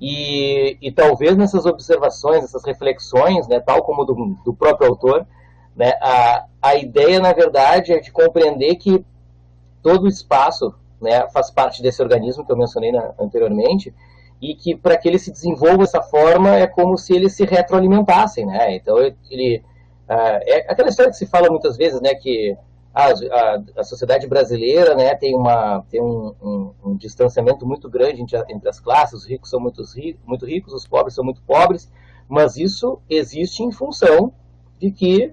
E, 0.00 0.78
e 0.80 0.90
talvez 0.90 1.36
nessas 1.36 1.66
observações, 1.66 2.42
essas 2.42 2.64
reflexões, 2.64 3.46
né, 3.46 3.60
tal 3.60 3.84
como 3.84 4.04
do, 4.04 4.36
do 4.44 4.54
próprio 4.54 4.88
autor, 4.88 5.26
né, 5.76 5.92
a, 6.00 6.46
a 6.60 6.74
ideia, 6.76 7.20
na 7.20 7.32
verdade, 7.32 7.92
é 7.92 8.00
de 8.00 8.10
compreender 8.10 8.76
que 8.76 9.04
todo 9.82 10.04
o 10.04 10.08
espaço 10.08 10.74
né, 11.00 11.28
faz 11.28 11.50
parte 11.50 11.82
desse 11.82 12.02
organismo 12.02 12.44
que 12.44 12.50
eu 12.50 12.56
mencionei 12.56 12.90
na, 12.90 13.12
anteriormente, 13.20 13.94
e 14.42 14.56
que 14.56 14.74
para 14.76 14.98
que 14.98 15.08
ele 15.08 15.20
se 15.20 15.30
desenvolva 15.30 15.78
dessa 15.78 16.02
forma 16.02 16.56
é 16.56 16.66
como 16.66 16.98
se 16.98 17.14
eles 17.14 17.32
se 17.32 17.44
retroalimentassem, 17.44 18.44
né? 18.44 18.74
Então 18.74 18.98
ele 19.30 19.62
uh, 20.10 20.42
é 20.42 20.66
aquela 20.68 20.88
história 20.88 21.12
que 21.12 21.16
se 21.16 21.26
fala 21.26 21.48
muitas 21.48 21.76
vezes, 21.76 22.00
né, 22.00 22.12
que 22.16 22.56
a, 22.92 23.06
a, 23.06 23.62
a 23.76 23.84
sociedade 23.84 24.26
brasileira, 24.26 24.96
né, 24.96 25.14
tem 25.14 25.36
uma 25.36 25.84
tem 25.88 26.02
um, 26.02 26.34
um, 26.42 26.74
um 26.84 26.96
distanciamento 26.96 27.64
muito 27.64 27.88
grande 27.88 28.20
entre, 28.20 28.36
entre, 28.52 28.68
as 28.68 28.80
classes, 28.80 29.20
os 29.20 29.24
ricos 29.24 29.48
são 29.48 29.60
muito, 29.60 29.80
muito 30.26 30.44
ricos, 30.44 30.74
os 30.74 30.88
pobres 30.88 31.14
são 31.14 31.24
muito 31.24 31.40
pobres, 31.42 31.88
mas 32.28 32.56
isso 32.56 33.00
existe 33.08 33.62
em 33.62 33.70
função 33.70 34.32
de 34.80 34.90
que 34.90 35.32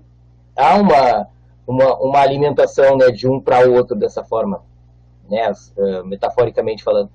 há 0.56 0.75
uma 0.75 1.28
uma, 1.66 1.98
uma 1.98 2.20
alimentação 2.20 2.96
né, 2.96 3.10
de 3.12 3.28
um 3.28 3.39
para 3.39 3.68
outro 3.68 3.96
dessa 3.96 4.24
forma 4.24 4.63
né, 5.28 5.51
uh, 5.51 6.06
metaforicamente 6.06 6.84
falando. 6.84 7.10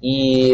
E 0.00 0.52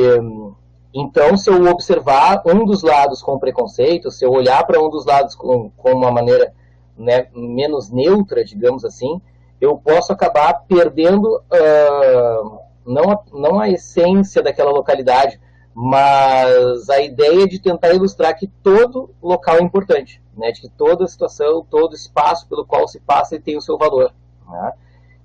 então, 0.94 1.36
se 1.36 1.50
eu 1.50 1.66
observar 1.66 2.40
um 2.46 2.64
dos 2.64 2.84
lados 2.84 3.20
com 3.20 3.36
preconceito, 3.36 4.12
se 4.12 4.24
eu 4.24 4.30
olhar 4.30 4.64
para 4.64 4.80
um 4.80 4.88
dos 4.88 5.04
lados 5.04 5.34
com, 5.34 5.68
com 5.70 5.92
uma 5.92 6.12
maneira 6.12 6.54
né, 6.96 7.26
menos 7.34 7.90
neutra, 7.90 8.44
digamos 8.44 8.84
assim, 8.84 9.20
eu 9.60 9.76
posso 9.76 10.12
acabar 10.12 10.64
perdendo 10.68 11.24
uh, 11.36 12.58
não, 12.86 13.10
a, 13.10 13.22
não 13.32 13.58
a 13.58 13.68
essência 13.68 14.40
daquela 14.40 14.70
localidade, 14.70 15.40
mas 15.74 16.88
a 16.88 17.00
ideia 17.00 17.48
de 17.48 17.58
tentar 17.58 17.92
ilustrar 17.92 18.36
que 18.38 18.46
todo 18.62 19.10
local 19.20 19.56
é 19.56 19.62
importante, 19.62 20.22
né, 20.36 20.52
de 20.52 20.60
que 20.60 20.68
toda 20.68 21.08
situação, 21.08 21.66
todo 21.68 21.96
espaço 21.96 22.48
pelo 22.48 22.64
qual 22.64 22.86
se 22.86 23.00
passa 23.00 23.40
tem 23.40 23.56
o 23.56 23.60
seu 23.60 23.76
valor. 23.76 24.14
Né? 24.48 24.72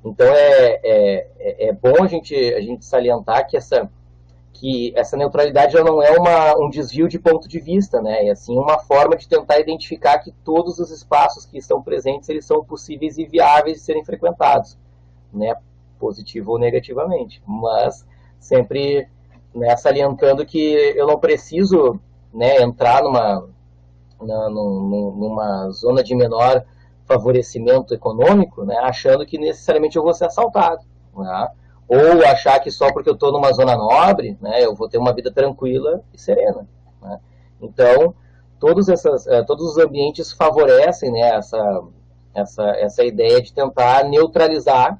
Então 0.04 0.26
é, 0.26 0.80
é, 0.84 1.28
é, 1.38 1.68
é 1.68 1.74
bom 1.74 2.04
a 2.04 2.08
gente, 2.08 2.34
a 2.56 2.62
gente 2.62 2.84
salientar 2.86 3.48
que 3.48 3.56
essa, 3.56 3.88
que 4.60 4.92
essa 4.94 5.16
neutralidade 5.16 5.74
já 5.74 5.84
não 5.84 6.04
é 6.04 6.12
uma, 6.12 6.58
um 6.58 6.70
desvio 6.70 7.08
de 7.08 7.18
ponto 7.18 7.48
de 7.48 7.60
vista, 7.62 8.02
né? 8.02 8.26
É 8.28 8.32
assim 8.32 8.58
uma 8.58 8.78
forma 8.78 9.16
de 9.16 9.28
tentar 9.28 9.58
identificar 9.60 10.20
que 10.20 10.34
todos 10.44 10.80
os 10.80 10.92
espaços 10.92 11.46
que 11.46 11.58
estão 11.58 11.82
presentes 11.82 12.28
eles 12.28 12.46
são 12.46 12.64
possíveis 12.64 13.18
e 13.18 13.26
viáveis 13.26 13.78
de 13.78 13.84
serem 13.84 14.04
frequentados, 14.04 14.78
né? 15.34 15.56
Positivo 15.98 16.52
ou 16.52 16.60
negativamente, 16.60 17.42
mas 17.48 18.06
sempre 18.38 19.08
né, 19.56 19.76
salientando 19.78 20.46
que 20.46 20.60
eu 20.96 21.08
não 21.08 21.18
preciso 21.18 21.98
né, 22.34 22.62
entrar 22.62 23.02
numa, 23.02 23.48
na, 24.22 24.50
numa 24.50 25.70
zona 25.72 26.04
de 26.04 26.14
menor 26.16 26.66
favorecimento 27.06 27.94
econômico, 27.94 28.66
né, 28.66 28.78
achando 28.78 29.26
que 29.26 29.38
necessariamente 29.38 29.98
eu 29.98 30.04
vou 30.04 30.14
ser 30.14 30.26
assaltado. 30.26 30.84
Né? 31.16 31.48
Ou 31.90 32.24
achar 32.24 32.60
que 32.60 32.70
só 32.70 32.94
porque 32.94 33.10
eu 33.10 33.16
estou 33.16 33.32
numa 33.32 33.52
zona 33.52 33.76
nobre, 33.76 34.38
né, 34.40 34.64
eu 34.64 34.76
vou 34.76 34.88
ter 34.88 35.00
uma 35.00 35.12
vida 35.12 35.32
tranquila 35.32 36.02
e 36.14 36.22
serena. 36.22 36.68
Né? 37.02 37.20
Então, 37.60 38.14
todos, 38.60 38.88
essas, 38.88 39.26
uh, 39.26 39.44
todos 39.44 39.72
os 39.72 39.78
ambientes 39.80 40.32
favorecem 40.32 41.12
né, 41.12 41.36
essa, 41.36 41.84
essa, 42.34 42.64
essa 42.78 43.04
ideia 43.04 43.42
de 43.42 43.52
tentar 43.52 44.04
neutralizar 44.04 45.00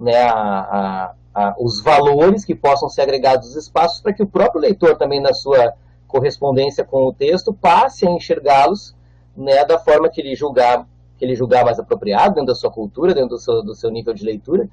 né, 0.00 0.22
a, 0.22 0.32
a, 0.32 1.14
a, 1.34 1.54
os 1.58 1.82
valores 1.82 2.46
que 2.46 2.54
possam 2.54 2.88
ser 2.88 3.02
agregados 3.02 3.48
aos 3.48 3.56
espaços 3.56 4.00
para 4.00 4.14
que 4.14 4.22
o 4.22 4.26
próprio 4.26 4.62
leitor 4.62 4.96
também 4.96 5.20
na 5.20 5.34
sua 5.34 5.74
correspondência 6.08 6.82
com 6.82 7.04
o 7.04 7.12
texto 7.12 7.52
passe 7.52 8.06
a 8.06 8.10
enxergá-los 8.10 8.94
né, 9.36 9.64
da 9.66 9.78
forma 9.78 10.08
que 10.08 10.20
ele 10.20 10.34
julgar 10.34 10.86
que 11.18 11.26
ele 11.26 11.36
julgar 11.36 11.64
mais 11.64 11.78
apropriado 11.78 12.34
dentro 12.34 12.48
da 12.48 12.54
sua 12.54 12.68
cultura, 12.68 13.14
dentro 13.14 13.28
do 13.28 13.38
seu, 13.38 13.62
do 13.62 13.76
seu 13.76 13.90
nível 13.90 14.12
de 14.12 14.24
leitura, 14.24 14.68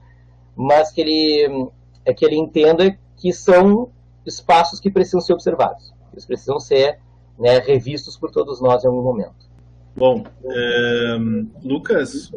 mas 0.59 0.91
que 0.91 0.99
ele, 0.99 1.69
é 2.03 2.13
que 2.13 2.25
ele 2.25 2.35
entenda 2.35 2.99
que 3.15 3.31
são 3.31 3.89
espaços 4.25 4.77
que 4.81 4.91
precisam 4.91 5.21
ser 5.21 5.31
observados, 5.31 5.93
eles 6.11 6.25
precisam 6.25 6.59
ser 6.59 6.99
né, 7.39 7.59
revistos 7.59 8.17
por 8.17 8.29
todos 8.29 8.59
nós 8.59 8.83
em 8.83 8.87
algum 8.87 9.01
momento. 9.01 9.47
Bom, 9.95 10.25
é, 10.43 11.17
Lucas, 11.63 12.29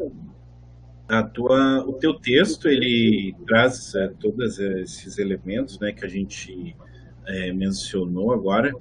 a 1.08 1.24
tua, 1.24 1.84
o 1.84 1.94
teu 1.94 2.14
texto 2.14 2.68
ele 2.68 3.34
traz 3.44 3.92
é, 3.96 4.12
todos 4.20 4.56
esses 4.60 5.18
elementos, 5.18 5.80
né, 5.80 5.90
que 5.90 6.04
a 6.04 6.08
gente 6.08 6.76
é, 7.26 7.52
mencionou 7.52 8.32
agora, 8.32 8.72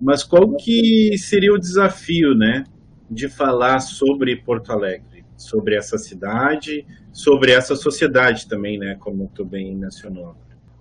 mas 0.00 0.22
qual 0.22 0.54
que 0.54 1.18
seria 1.18 1.52
o 1.52 1.58
desafio, 1.58 2.36
né, 2.36 2.62
de 3.10 3.28
falar 3.28 3.80
sobre 3.80 4.36
Porto 4.36 4.70
Alegre, 4.70 5.15
sobre 5.36 5.76
essa 5.76 5.98
cidade, 5.98 6.86
sobre 7.12 7.52
essa 7.52 7.76
sociedade 7.76 8.48
também, 8.48 8.78
né, 8.78 8.96
como 8.98 9.30
tu 9.34 9.44
bem 9.44 9.74
mencionou. 9.74 10.34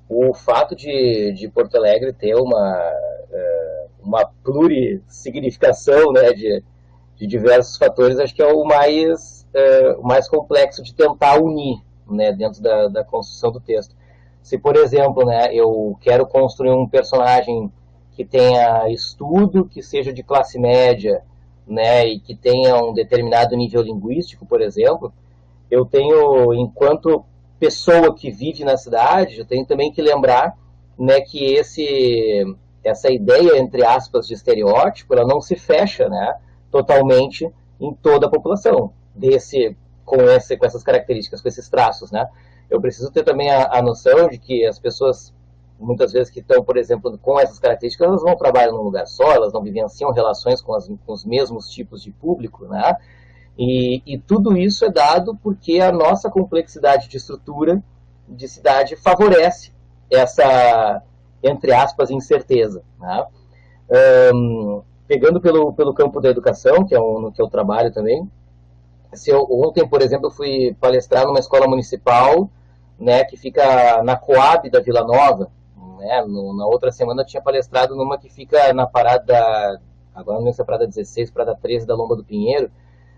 O 0.07 0.33
fato 0.33 0.75
de, 0.75 1.33
de 1.33 1.47
Porto 1.49 1.75
Alegre 1.75 2.13
ter 2.13 2.35
uma, 2.35 2.91
é, 3.31 3.85
uma 4.01 4.25
plurissignificação 4.43 6.11
né, 6.11 6.31
de, 6.31 6.63
de 7.15 7.27
diversos 7.27 7.77
fatores, 7.77 8.19
acho 8.19 8.33
que 8.33 8.41
é 8.41 8.47
o 8.47 8.63
mais, 8.63 9.47
é, 9.53 9.95
o 9.97 10.03
mais 10.03 10.27
complexo 10.27 10.83
de 10.83 10.93
tentar 10.93 11.41
unir 11.41 11.79
né, 12.09 12.31
dentro 12.31 12.61
da, 12.61 12.87
da 12.87 13.03
construção 13.03 13.51
do 13.51 13.59
texto. 13.59 13.95
Se, 14.41 14.59
por 14.59 14.75
exemplo, 14.75 15.25
né, 15.25 15.53
eu 15.53 15.97
quero 16.01 16.27
construir 16.27 16.69
um 16.69 16.87
personagem 16.87 17.71
que 18.11 18.23
tenha 18.23 18.87
estudo, 18.89 19.65
que 19.65 19.81
seja 19.81 20.13
de 20.13 20.23
classe 20.23 20.59
média, 20.59 21.23
né, 21.67 22.07
e 22.07 22.19
que 22.19 22.35
tenha 22.35 22.75
um 22.77 22.93
determinado 22.93 23.55
nível 23.55 23.81
linguístico, 23.81 24.45
por 24.45 24.61
exemplo, 24.61 25.11
eu 25.69 25.85
tenho, 25.85 26.53
enquanto 26.53 27.25
pessoa 27.59 28.13
que 28.13 28.29
vive 28.29 28.63
na 28.63 28.77
cidade, 28.77 29.39
eu 29.39 29.45
tenho 29.45 29.65
também 29.65 29.91
que 29.91 30.01
lembrar 30.01 30.55
né, 30.97 31.21
que 31.21 31.53
esse, 31.53 32.45
essa 32.83 33.11
ideia, 33.11 33.57
entre 33.57 33.83
aspas, 33.83 34.27
de 34.27 34.33
estereótipo, 34.33 35.13
ela 35.13 35.27
não 35.27 35.41
se 35.41 35.55
fecha 35.55 36.07
né, 36.07 36.37
totalmente 36.71 37.49
em 37.79 37.93
toda 37.93 38.27
a 38.27 38.29
população, 38.29 38.93
desse, 39.13 39.75
com, 40.05 40.21
esse, 40.21 40.55
com 40.57 40.65
essas 40.65 40.83
características, 40.83 41.41
com 41.41 41.47
esses 41.47 41.67
traços. 41.67 42.11
Né? 42.11 42.25
Eu 42.69 42.79
preciso 42.79 43.11
ter 43.11 43.23
também 43.23 43.49
a, 43.49 43.79
a 43.79 43.81
noção 43.81 44.29
de 44.29 44.37
que 44.37 44.65
as 44.65 44.79
pessoas 44.79 45.33
muitas 45.79 46.11
vezes 46.11 46.29
que 46.29 46.39
estão, 46.39 46.63
por 46.63 46.77
exemplo, 46.77 47.17
com 47.17 47.39
essas 47.39 47.59
características, 47.59 48.07
elas 48.07 48.23
não 48.23 48.35
trabalham 48.35 48.75
num 48.75 48.83
lugar 48.83 49.05
só, 49.07 49.31
elas 49.31 49.53
não 49.53 49.61
vivenciam 49.61 50.11
relações 50.11 50.61
com, 50.61 50.73
as, 50.73 50.87
com 50.87 51.13
os 51.13 51.25
mesmos 51.25 51.69
tipos 51.69 52.01
de 52.01 52.11
público, 52.11 52.65
né? 52.65 52.95
E, 53.57 54.01
e, 54.05 54.17
tudo 54.17 54.57
isso 54.57 54.83
é 54.83 54.89
dado 54.89 55.37
porque 55.41 55.79
a 55.79 55.91
nossa 55.91 56.29
complexidade 56.29 57.07
de 57.07 57.15
estrutura 57.15 57.81
de 58.27 58.49
cidade 58.49 58.97
favorece 58.97 59.71
essa, 60.11 61.01
entre 61.41 61.71
aspas, 61.71 62.11
incerteza. 62.11 62.83
Né? 62.99 63.25
Um, 64.33 64.81
pegando 65.07 65.39
pelo, 65.39 65.71
pelo 65.71 65.93
campo 65.93 66.19
da 66.19 66.29
educação, 66.29 66.85
que 66.85 66.93
é 66.93 66.99
um, 66.99 67.21
no 67.21 67.31
que 67.31 67.41
eu 67.41 67.47
trabalho 67.47 67.93
também, 67.93 68.29
se 69.13 69.29
eu, 69.29 69.47
ontem, 69.49 69.87
por 69.87 70.01
exemplo, 70.01 70.27
eu 70.27 70.31
fui 70.31 70.75
palestrar 70.79 71.25
numa 71.25 71.39
escola 71.39 71.65
municipal 71.65 72.49
né, 72.99 73.23
que 73.23 73.37
fica 73.37 74.03
na 74.03 74.15
Coab 74.15 74.69
da 74.69 74.81
Vila 74.81 75.03
Nova, 75.03 75.49
né? 75.95 76.23
No, 76.27 76.55
na 76.55 76.65
outra 76.65 76.91
semana 76.91 77.21
eu 77.21 77.25
tinha 77.25 77.41
palestrado 77.41 77.95
numa 77.95 78.17
que 78.17 78.29
fica 78.29 78.73
na 78.73 78.85
parada, 78.85 79.81
agora 80.13 80.41
não 80.41 80.53
se 80.53 80.61
é 80.61 80.65
parada 80.65 80.87
16, 80.87 81.31
parada 81.31 81.57
13 81.61 81.85
da 81.85 81.95
Lomba 81.95 82.15
do 82.15 82.23
Pinheiro, 82.23 82.71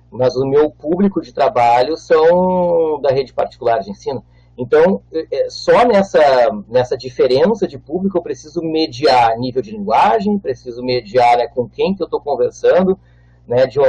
mas 0.09 0.35
o 0.35 0.45
meu 0.45 0.69
público 0.69 1.21
de 1.21 1.33
trabalho 1.33 1.97
são 1.97 2.99
da 3.01 3.11
rede 3.11 3.33
particular 3.33 3.79
de 3.79 3.91
ensino. 3.91 4.23
Então, 4.57 5.01
é, 5.13 5.27
é, 5.31 5.49
só 5.49 5.85
nessa, 5.85 6.19
nessa 6.67 6.97
diferença 6.97 7.67
de 7.67 7.77
público 7.77 8.17
eu 8.17 8.23
preciso 8.23 8.61
mediar 8.61 9.37
nível 9.37 9.61
de 9.61 9.71
linguagem, 9.71 10.39
preciso 10.39 10.81
mediar 10.81 11.37
né, 11.37 11.47
com 11.47 11.69
quem 11.69 11.93
que 11.93 12.01
eu 12.01 12.05
estou 12.05 12.19
conversando, 12.19 12.97
né, 13.47 13.67
de, 13.67 13.79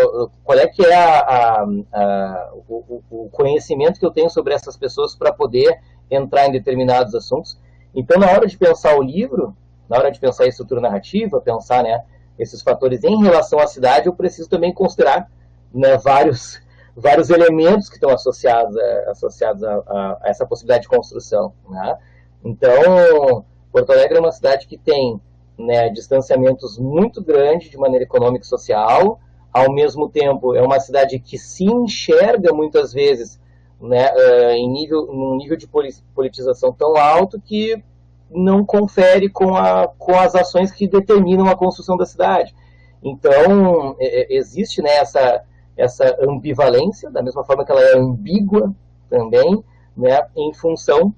qual 0.44 0.58
é 0.58 0.66
que 0.66 0.84
é 0.84 0.94
a, 0.94 1.20
a, 1.20 1.66
a, 1.92 2.52
o, 2.68 3.02
o, 3.10 3.28
conhecimento 3.30 3.98
que 3.98 4.04
eu 4.04 4.10
tenho 4.10 4.28
sobre 4.28 4.52
essas 4.52 4.76
pessoas 4.76 5.16
para 5.16 5.32
poder 5.32 5.80
entrar 6.10 6.46
em 6.46 6.52
determinados 6.52 7.14
assuntos. 7.14 7.58
Então, 7.98 8.16
na 8.16 8.30
hora 8.30 8.46
de 8.46 8.56
pensar 8.56 8.96
o 8.96 9.02
livro, 9.02 9.56
na 9.90 9.98
hora 9.98 10.12
de 10.12 10.20
pensar 10.20 10.44
a 10.44 10.46
estrutura 10.46 10.80
narrativa, 10.80 11.40
pensar 11.40 11.82
né, 11.82 12.04
esses 12.38 12.62
fatores 12.62 13.02
em 13.02 13.20
relação 13.20 13.58
à 13.58 13.66
cidade, 13.66 14.06
eu 14.06 14.14
preciso 14.14 14.48
também 14.48 14.72
considerar 14.72 15.28
né, 15.74 15.96
vários 15.96 16.60
vários 16.94 17.28
elementos 17.28 17.88
que 17.88 17.96
estão 17.96 18.10
associados, 18.10 18.76
a, 18.76 19.10
associados 19.10 19.64
a, 19.64 19.72
a, 19.74 20.18
a 20.22 20.28
essa 20.28 20.46
possibilidade 20.46 20.82
de 20.82 20.88
construção. 20.88 21.52
Né? 21.68 21.98
Então, 22.44 23.44
Porto 23.72 23.90
Alegre 23.90 24.16
é 24.16 24.20
uma 24.20 24.32
cidade 24.32 24.68
que 24.68 24.78
tem 24.78 25.20
né, 25.58 25.88
distanciamentos 25.90 26.78
muito 26.78 27.20
grandes 27.20 27.68
de 27.68 27.76
maneira 27.76 28.04
econômica 28.04 28.44
e 28.44 28.48
social, 28.48 29.18
ao 29.52 29.72
mesmo 29.72 30.08
tempo 30.08 30.54
é 30.54 30.62
uma 30.62 30.78
cidade 30.78 31.18
que 31.18 31.36
se 31.36 31.64
enxerga 31.64 32.52
muitas 32.52 32.92
vezes 32.92 33.40
né, 33.80 34.12
uh, 34.12 34.50
em 34.50 34.68
nível, 34.68 35.06
num 35.06 35.36
nível 35.36 35.56
de 35.56 35.68
politização 36.14 36.72
tão 36.72 36.96
alto 36.96 37.40
que 37.40 37.82
não 38.30 38.64
confere 38.64 39.28
com, 39.28 39.54
a, 39.54 39.88
com 39.88 40.14
as 40.14 40.34
ações 40.34 40.70
que 40.70 40.86
determinam 40.86 41.48
a 41.48 41.56
construção 41.56 41.96
da 41.96 42.06
cidade. 42.06 42.54
Então, 43.02 43.96
é, 44.00 44.34
existe 44.34 44.82
né, 44.82 44.96
essa, 44.96 45.42
essa 45.76 46.16
ambivalência, 46.20 47.10
da 47.10 47.22
mesma 47.22 47.44
forma 47.44 47.64
que 47.64 47.72
ela 47.72 47.82
é 47.82 47.96
ambígua 47.96 48.74
também, 49.08 49.62
né, 49.96 50.26
em 50.36 50.52
função 50.54 51.14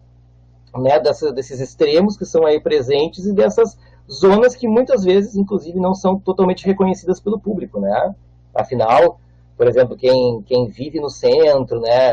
né, 0.77 1.01
dessa, 1.01 1.33
desses 1.33 1.61
extremos 1.61 2.17
que 2.17 2.25
são 2.25 2.47
aí 2.47 2.61
presentes 2.61 3.27
e 3.27 3.33
dessas 3.33 3.77
zonas 4.11 4.55
que 4.55 4.69
muitas 4.69 5.05
vezes, 5.05 5.37
inclusive, 5.37 5.79
não 5.79 5.95
são 5.95 6.19
totalmente 6.19 6.65
reconhecidas 6.67 7.21
pelo 7.21 7.41
público, 7.41 7.81
né? 7.81 8.15
Afinal, 8.55 9.21
por 9.57 9.67
exemplo, 9.67 9.97
quem, 9.97 10.43
quem 10.43 10.67
vive 10.67 11.01
no 11.01 11.11
centro, 11.11 11.81
né, 11.81 12.13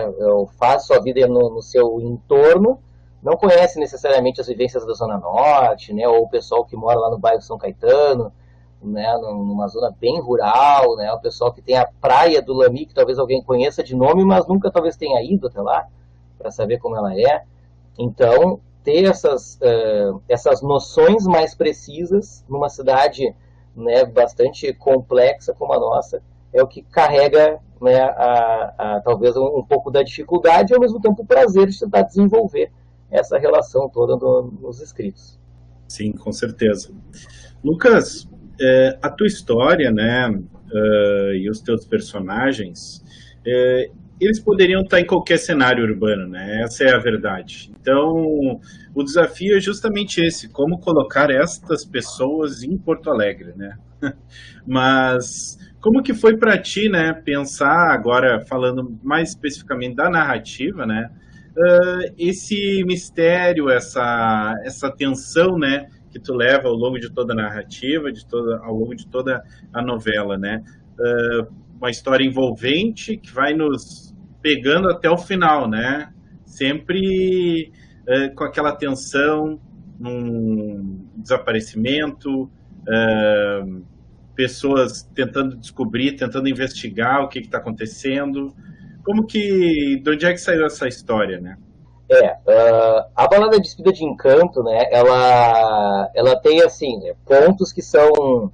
faz 0.58 0.86
sua 0.86 1.02
vida 1.02 1.26
no, 1.28 1.50
no 1.50 1.62
seu 1.62 2.00
entorno, 2.02 2.80
não 3.28 3.36
conhece 3.36 3.78
necessariamente 3.78 4.40
as 4.40 4.48
vivências 4.48 4.86
da 4.86 4.94
Zona 4.94 5.18
Norte, 5.18 5.94
né, 5.94 6.08
ou 6.08 6.24
o 6.24 6.30
pessoal 6.30 6.64
que 6.64 6.78
mora 6.78 6.98
lá 6.98 7.10
no 7.10 7.20
bairro 7.20 7.42
São 7.42 7.58
Caetano, 7.58 8.32
né, 8.82 9.18
numa 9.18 9.68
zona 9.68 9.94
bem 10.00 10.22
rural, 10.22 10.96
né, 10.96 11.12
o 11.12 11.20
pessoal 11.20 11.52
que 11.52 11.62
tem 11.62 11.78
a 11.78 11.86
praia 12.00 12.42
do 12.42 12.54
Lami, 12.54 12.86
que 12.86 12.94
talvez 12.94 13.20
alguém 13.20 13.44
conheça 13.44 13.84
de 13.84 13.94
nome, 13.98 14.24
mas 14.24 14.48
nunca 14.48 14.72
talvez 14.72 14.96
tenha 14.96 15.22
ido 15.22 15.48
até 15.48 15.62
lá 15.62 15.86
para 16.38 16.52
saber 16.52 16.78
como 16.78 16.96
ela 16.96 17.14
é. 17.20 17.44
Então, 18.00 18.62
ter 18.82 19.04
essas, 19.04 19.56
uh, 19.56 20.22
essas 20.30 20.62
noções 20.62 21.26
mais 21.26 21.54
precisas 21.54 22.46
numa 22.48 22.70
cidade 22.70 23.36
né, 23.76 24.06
bastante 24.06 24.74
complexa 24.74 25.54
como 25.54 25.74
a 25.74 25.80
nossa 25.80 26.22
é 26.54 26.64
o 26.64 26.68
que 26.68 26.82
carrega 26.82 27.60
né, 27.82 28.00
a, 28.00 28.74
a, 28.78 29.02
talvez 29.02 29.36
um, 29.36 29.58
um, 29.58 29.64
pouco 29.66 29.92
da 29.92 30.02
dificuldade 30.02 30.72
e 30.72 30.76
ao 30.76 30.80
mesmo 30.80 31.02
tempo 31.02 31.24
o 31.24 31.26
prazer 31.26 31.68
de 31.68 31.78
tentar 31.78 32.04
desenvolver 32.04 32.72
essa 33.12 33.38
relação 33.38 33.90
toda 33.90 34.16
no, 34.16 34.52
nos 34.62 34.82
escritos. 34.82 35.40
Sim, 35.88 36.12
com 36.12 36.32
certeza. 36.32 36.94
Lucas, 37.64 38.28
é, 38.60 38.98
a 39.02 39.10
tua 39.10 39.28
história, 39.28 39.92
né, 39.92 40.30
uh, 40.30 41.34
e 41.34 41.50
os 41.50 41.62
teus 41.62 41.86
personagens, 41.86 43.04
é, 43.46 43.90
eles 44.20 44.40
poderiam 44.40 44.82
estar 44.82 45.00
em 45.00 45.06
qualquer 45.06 45.38
cenário 45.38 45.84
urbano, 45.84 46.28
né? 46.28 46.62
Essa 46.64 46.86
é 46.86 46.96
a 46.96 46.98
verdade. 46.98 47.72
Então, 47.80 48.60
o 48.96 49.04
desafio 49.04 49.56
é 49.56 49.60
justamente 49.60 50.20
esse: 50.20 50.50
como 50.50 50.80
colocar 50.80 51.30
estas 51.30 51.86
pessoas 51.86 52.64
em 52.64 52.76
Porto 52.78 53.12
Alegre, 53.12 53.54
né? 53.56 53.78
Mas 54.66 55.58
como 55.80 56.02
que 56.02 56.14
foi 56.14 56.36
para 56.36 56.58
ti, 56.58 56.90
né? 56.90 57.14
Pensar 57.14 57.94
agora 57.94 58.44
falando 58.48 58.98
mais 59.04 59.30
especificamente 59.30 59.96
da 59.96 60.10
narrativa, 60.10 60.86
né? 60.86 61.12
Uh, 61.58 62.14
esse 62.20 62.84
mistério, 62.86 63.68
essa 63.68 64.54
essa 64.64 64.92
tensão, 64.92 65.58
né? 65.58 65.88
que 66.18 66.20
tu 66.20 66.34
leva 66.34 66.68
ao 66.68 66.74
longo 66.74 67.00
de 67.00 67.10
toda 67.10 67.34
a 67.34 67.36
narrativa, 67.36 68.12
de 68.12 68.26
toda, 68.26 68.58
ao 68.64 68.74
longo 68.74 68.96
de 68.96 69.08
toda 69.08 69.44
a 69.74 69.82
novela, 69.82 70.38
né? 70.38 70.64
Uh, 71.00 71.48
uma 71.80 71.92
história 71.92 72.26
envolvente 72.26 73.18
que 73.18 73.32
vai 73.32 73.54
nos 73.54 74.16
pegando 74.42 74.90
até 74.90 75.10
o 75.10 75.18
final, 75.18 75.70
né? 75.70 76.12
Sempre 76.46 77.72
uh, 78.08 78.34
com 78.36 78.44
aquela 78.44 78.76
tensão, 78.76 79.60
um 80.00 81.06
desaparecimento, 81.18 82.44
uh, 82.44 83.86
pessoas 84.36 85.04
tentando 85.14 85.56
descobrir, 85.56 86.14
tentando 86.14 86.48
investigar 86.50 87.24
o 87.24 87.28
que 87.28 87.40
está 87.40 87.60
acontecendo. 87.60 88.56
Como 89.08 89.26
que, 89.26 90.02
de 90.04 90.12
onde 90.12 90.26
é 90.26 90.34
que 90.34 90.38
saiu 90.38 90.66
essa 90.66 90.86
história, 90.86 91.40
né? 91.40 91.58
É, 92.10 92.34
uh, 92.34 93.06
a 93.16 93.26
balada 93.26 93.58
de 93.58 93.66
Espida 93.66 93.94
de 93.94 94.04
Encanto, 94.04 94.62
né, 94.62 94.86
ela, 94.92 96.12
ela 96.14 96.36
tem, 96.36 96.62
assim, 96.62 97.00
né, 97.00 97.14
pontos 97.26 97.72
que 97.72 97.82
são 97.82 98.52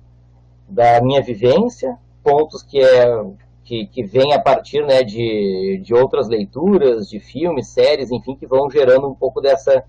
da 0.70 1.02
minha 1.02 1.24
vivência, 1.24 1.98
pontos 2.24 2.62
que, 2.62 2.80
é, 2.80 3.24
que, 3.64 3.88
que 3.88 4.04
vêm 4.04 4.36
a 4.36 4.40
partir, 4.40 4.86
né, 4.86 5.02
de, 5.02 5.82
de 5.84 5.92
outras 5.92 6.28
leituras, 6.28 7.10
de 7.10 7.20
filmes, 7.20 7.70
séries, 7.70 8.12
enfim, 8.12 8.36
que 8.36 8.46
vão 8.46 8.70
gerando 8.70 9.08
um 9.08 9.16
pouco 9.16 9.42
dessa, 9.42 9.84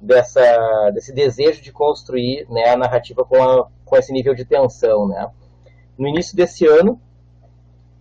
dessa, 0.00 0.90
desse 0.90 1.14
desejo 1.14 1.62
de 1.62 1.70
construir, 1.70 2.44
né, 2.50 2.70
a 2.70 2.76
narrativa 2.76 3.24
com, 3.24 3.40
a, 3.40 3.68
com 3.84 3.96
esse 3.96 4.12
nível 4.12 4.34
de 4.34 4.44
tensão, 4.44 5.06
né. 5.06 5.30
No 5.96 6.08
início 6.08 6.36
desse 6.36 6.66
ano, 6.66 7.00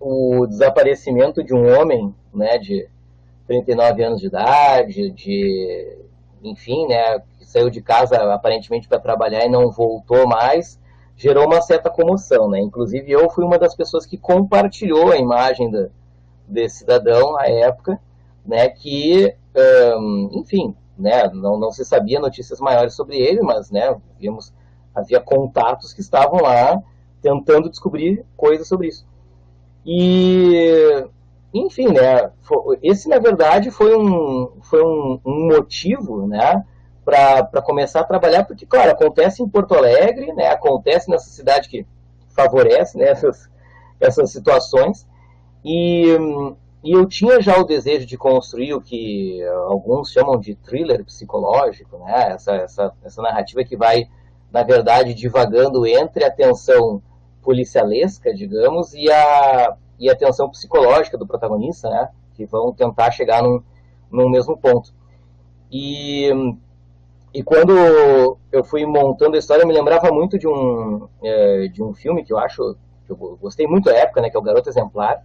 o 0.01 0.47
desaparecimento 0.47 1.43
de 1.43 1.53
um 1.53 1.79
homem, 1.79 2.13
né, 2.33 2.57
de 2.57 2.89
39 3.45 4.03
anos 4.03 4.19
de 4.19 4.27
idade, 4.27 5.11
de, 5.11 5.97
enfim, 6.43 6.87
né, 6.87 7.19
que 7.37 7.45
saiu 7.45 7.69
de 7.69 7.81
casa 7.81 8.33
aparentemente 8.33 8.87
para 8.87 8.99
trabalhar 8.99 9.45
e 9.45 9.49
não 9.49 9.69
voltou 9.69 10.27
mais, 10.27 10.79
gerou 11.15 11.45
uma 11.45 11.61
certa 11.61 11.87
comoção, 11.89 12.49
né? 12.49 12.59
Inclusive 12.59 13.11
eu 13.11 13.29
fui 13.29 13.45
uma 13.45 13.59
das 13.59 13.75
pessoas 13.75 14.07
que 14.07 14.17
compartilhou 14.17 15.11
a 15.11 15.17
imagem 15.17 15.69
da, 15.69 15.89
desse 16.47 16.79
cidadão 16.79 17.37
à 17.37 17.47
época, 17.47 17.99
né, 18.43 18.69
que, 18.69 19.35
enfim, 20.31 20.75
né, 20.97 21.29
não, 21.31 21.59
não 21.59 21.71
se 21.71 21.85
sabia 21.85 22.19
notícias 22.19 22.59
maiores 22.59 22.95
sobre 22.95 23.17
ele, 23.17 23.41
mas, 23.43 23.69
né, 23.69 23.95
vimos, 24.19 24.51
havia 24.95 25.19
contatos 25.19 25.93
que 25.93 26.01
estavam 26.01 26.41
lá 26.41 26.81
tentando 27.21 27.69
descobrir 27.69 28.25
coisas 28.35 28.67
sobre 28.67 28.87
isso. 28.87 29.05
E 29.85 31.05
enfim, 31.53 31.87
né, 31.87 32.31
esse 32.81 33.09
na 33.09 33.19
verdade 33.19 33.71
foi 33.71 33.95
um, 33.95 34.51
foi 34.61 34.81
um, 34.83 35.19
um 35.25 35.47
motivo, 35.47 36.25
né, 36.25 36.63
para 37.03 37.61
começar 37.61 38.01
a 38.01 38.05
trabalhar, 38.05 38.45
porque, 38.45 38.65
claro, 38.65 38.91
acontece 38.91 39.43
em 39.43 39.49
Porto 39.49 39.75
Alegre, 39.75 40.31
né, 40.33 40.47
acontece 40.47 41.09
nessa 41.09 41.29
cidade 41.29 41.67
que 41.67 41.85
favorece 42.29 42.97
né, 42.97 43.05
essas, 43.09 43.49
essas 43.99 44.31
situações, 44.31 45.05
e, 45.63 46.05
e 46.83 46.91
eu 46.93 47.05
tinha 47.05 47.41
já 47.41 47.59
o 47.59 47.65
desejo 47.65 48.05
de 48.05 48.17
construir 48.17 48.73
o 48.73 48.81
que 48.81 49.43
alguns 49.67 50.09
chamam 50.09 50.39
de 50.39 50.55
thriller 50.55 51.03
psicológico, 51.03 51.97
né, 51.97 52.31
essa, 52.31 52.55
essa, 52.55 52.93
essa 53.03 53.21
narrativa 53.21 53.63
que 53.65 53.75
vai, 53.75 54.07
na 54.49 54.63
verdade, 54.63 55.13
divagando 55.13 55.85
entre 55.85 56.23
a 56.23 56.31
tensão 56.31 57.01
policialesca, 57.41 58.33
digamos, 58.33 58.93
e 58.93 59.11
a, 59.11 59.75
e 59.99 60.09
a 60.09 60.15
tensão 60.15 60.49
psicológica 60.49 61.17
do 61.17 61.27
protagonista, 61.27 61.89
né? 61.89 62.09
Que 62.35 62.45
vão 62.45 62.73
tentar 62.73 63.11
chegar 63.11 63.43
num, 63.43 63.61
num 64.11 64.29
mesmo 64.29 64.57
ponto. 64.57 64.93
E, 65.71 66.29
e 67.33 67.43
quando 67.43 68.37
eu 68.51 68.63
fui 68.63 68.85
montando 68.85 69.35
a 69.35 69.39
história, 69.39 69.63
eu 69.63 69.67
me 69.67 69.73
lembrava 69.73 70.11
muito 70.11 70.37
de 70.37 70.47
um, 70.47 71.07
é, 71.23 71.67
de 71.67 71.81
um 71.81 71.93
filme 71.93 72.23
que 72.23 72.33
eu 72.33 72.37
acho, 72.37 72.75
que 73.05 73.11
eu 73.11 73.37
gostei 73.41 73.67
muito 73.67 73.85
da 73.85 73.95
época, 73.95 74.21
né? 74.21 74.29
Que 74.29 74.37
é 74.37 74.39
o 74.39 74.43
Garoto 74.43 74.69
Exemplar, 74.69 75.23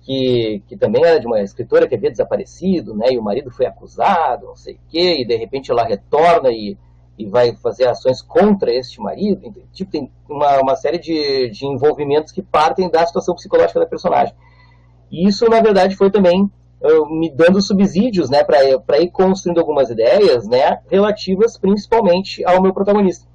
que, 0.00 0.62
que 0.68 0.76
também 0.76 1.04
era 1.04 1.18
de 1.18 1.26
uma 1.26 1.40
escritora 1.40 1.86
que 1.86 1.94
havia 1.94 2.10
desaparecido, 2.10 2.94
né? 2.94 3.12
E 3.12 3.18
o 3.18 3.22
marido 3.22 3.50
foi 3.50 3.66
acusado, 3.66 4.46
não 4.46 4.56
sei 4.56 4.74
o 4.74 4.80
quê, 4.88 5.20
e 5.20 5.26
de 5.26 5.36
repente 5.36 5.70
ela 5.70 5.84
retorna 5.84 6.50
e 6.50 6.78
e 7.18 7.26
vai 7.26 7.56
fazer 7.56 7.86
ações 7.86 8.20
contra 8.20 8.72
este 8.72 9.00
marido. 9.00 9.40
Tipo, 9.72 9.90
tem 9.90 10.12
uma, 10.28 10.60
uma 10.60 10.76
série 10.76 10.98
de, 10.98 11.50
de 11.50 11.66
envolvimentos 11.66 12.32
que 12.32 12.42
partem 12.42 12.90
da 12.90 13.06
situação 13.06 13.34
psicológica 13.34 13.80
da 13.80 13.86
personagem. 13.86 14.34
E 15.10 15.26
isso, 15.26 15.48
na 15.48 15.60
verdade, 15.60 15.96
foi 15.96 16.10
também 16.10 16.42
uh, 16.42 17.18
me 17.18 17.30
dando 17.30 17.60
subsídios 17.62 18.28
né, 18.28 18.44
para 18.44 18.98
ir 19.00 19.10
construindo 19.10 19.58
algumas 19.58 19.90
ideias 19.90 20.46
né, 20.46 20.80
relativas 20.90 21.56
principalmente 21.56 22.44
ao 22.44 22.60
meu 22.60 22.74
protagonista. 22.74 23.26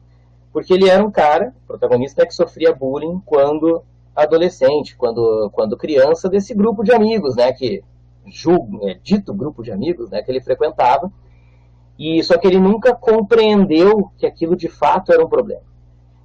Porque 0.53 0.73
ele 0.73 0.89
era 0.89 1.03
um 1.03 1.11
cara, 1.11 1.53
protagonista, 1.65 2.25
que 2.25 2.33
sofria 2.33 2.75
bullying 2.75 3.21
quando 3.25 3.83
adolescente, 4.15 4.95
quando, 4.97 5.49
quando 5.53 5.77
criança, 5.77 6.29
desse 6.29 6.53
grupo 6.53 6.83
de 6.83 6.91
amigos, 6.91 7.35
né, 7.35 7.51
que 7.53 7.81
julgo, 8.27 8.87
é, 8.87 8.93
dito 9.01 9.33
grupo 9.33 9.63
de 9.63 9.71
amigos 9.71 10.09
né, 10.09 10.21
que 10.21 10.29
ele 10.29 10.41
frequentava, 10.41 11.11
e 12.01 12.23
só 12.23 12.35
que 12.35 12.47
ele 12.47 12.59
nunca 12.59 12.95
compreendeu 12.95 14.09
que 14.17 14.25
aquilo 14.25 14.55
de 14.55 14.67
fato 14.67 15.13
era 15.13 15.23
um 15.23 15.29
problema. 15.29 15.61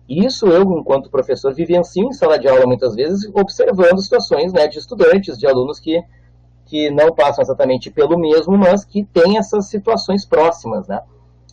Isso 0.09 0.47
eu, 0.47 0.63
enquanto 0.73 1.11
professor, 1.11 1.53
vivencio 1.53 2.09
em 2.09 2.15
sala 2.15 2.39
de 2.39 2.49
aula 2.49 2.65
muitas 2.65 2.95
vezes, 2.95 3.31
observando 3.35 4.01
situações 4.01 4.55
né, 4.55 4.67
de 4.67 4.79
estudantes, 4.79 5.37
de 5.37 5.47
alunos 5.47 5.79
que, 5.79 6.03
que 6.65 6.89
não 6.89 7.15
passam 7.15 7.43
exatamente 7.43 7.91
pelo 7.91 8.19
mesmo, 8.19 8.57
mas 8.57 8.87
que 8.87 9.05
têm 9.05 9.37
essas 9.37 9.67
situações 9.67 10.25
próximas. 10.25 10.89
Né? 10.89 10.99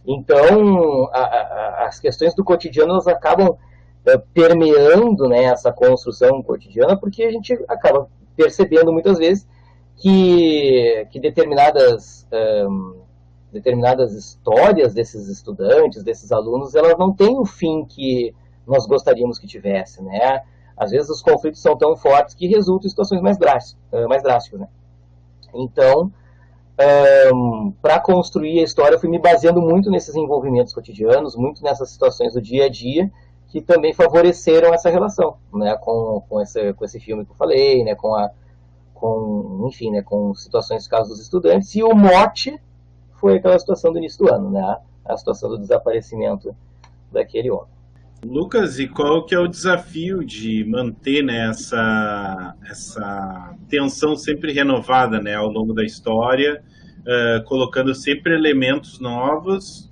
Então, 0.07 1.09
a, 1.12 1.19
a, 1.19 1.86
as 1.88 1.99
questões 1.99 2.33
do 2.33 2.45
cotidiano 2.45 2.91
elas 2.91 3.07
acabam 3.07 3.57
é, 4.05 4.17
permeando 4.33 5.27
né, 5.27 5.43
essa 5.43 5.73
construção 5.73 6.41
cotidiana, 6.41 6.95
porque 6.95 7.23
a 7.23 7.31
gente 7.31 7.53
acaba 7.67 8.07
percebendo 8.38 8.93
muitas 8.93 9.17
vezes 9.17 9.45
que, 9.97 11.07
que 11.12 11.19
determinadas, 11.19 12.25
um, 12.69 13.02
determinadas 13.53 14.13
histórias 14.13 14.93
desses 14.93 15.27
estudantes, 15.29 16.03
desses 16.03 16.31
alunos, 16.31 16.75
elas 16.75 16.97
não 16.97 17.13
têm 17.13 17.37
o 17.39 17.45
fim 17.45 17.85
que 17.85 18.33
nós 18.67 18.85
gostaríamos 18.85 19.37
que 19.39 19.47
tivesse, 19.47 20.01
né? 20.01 20.41
Às 20.75 20.91
vezes 20.91 21.09
os 21.09 21.21
conflitos 21.21 21.61
são 21.61 21.77
tão 21.77 21.95
fortes 21.95 22.33
que 22.33 22.47
resultam 22.47 22.87
em 22.87 22.89
situações 22.89 23.21
mais 23.21 23.37
drásticas, 23.37 24.07
mais 24.07 24.23
drásticas 24.23 24.61
né? 24.61 24.67
Então, 25.53 26.11
um, 27.33 27.71
para 27.81 27.99
construir 27.99 28.59
a 28.59 28.63
história, 28.63 28.95
eu 28.95 28.99
fui 28.99 29.09
me 29.09 29.19
baseando 29.19 29.61
muito 29.61 29.91
nesses 29.91 30.15
envolvimentos 30.15 30.73
cotidianos, 30.73 31.35
muito 31.35 31.63
nessas 31.63 31.91
situações 31.91 32.33
do 32.33 32.41
dia 32.41 32.65
a 32.65 32.69
dia, 32.69 33.11
que 33.49 33.61
também 33.61 33.93
favoreceram 33.93 34.73
essa 34.73 34.89
relação, 34.89 35.37
né, 35.53 35.77
com, 35.79 36.23
com, 36.27 36.41
esse, 36.41 36.73
com 36.73 36.83
esse 36.83 36.99
filme 36.99 37.23
que 37.23 37.31
eu 37.31 37.35
falei, 37.35 37.83
né, 37.83 37.93
com 37.93 38.15
a, 38.15 38.31
com, 38.95 39.67
enfim, 39.69 39.91
né, 39.91 40.01
com 40.01 40.33
situações, 40.33 40.87
casos 40.87 41.09
dos 41.09 41.21
estudantes, 41.21 41.75
e 41.75 41.83
o 41.83 41.93
mote 41.93 42.59
foi 43.23 43.38
aquela 43.38 43.57
situação 43.57 43.93
do 43.93 43.99
início 43.99 44.25
do 44.25 44.33
ano, 44.33 44.51
né, 44.51 44.77
a 45.05 45.15
situação 45.15 45.49
do 45.49 45.57
desaparecimento 45.57 46.53
daquele 47.09 47.49
homem. 47.49 47.71
Lucas, 48.25 48.79
e 48.79 48.88
qual 48.88 49.25
que 49.25 49.33
é 49.33 49.39
o 49.39 49.47
desafio 49.47 50.25
de 50.25 50.65
manter 50.65 51.23
né, 51.23 51.47
essa, 51.49 52.53
essa 52.69 53.55
tensão 53.69 54.17
sempre 54.17 54.51
renovada 54.51 55.21
né, 55.21 55.36
ao 55.36 55.47
longo 55.47 55.73
da 55.73 55.86
história, 55.86 56.62
uh, 56.99 57.41
colocando 57.45 57.95
sempre 57.95 58.33
elementos 58.33 58.99
novos 58.99 59.89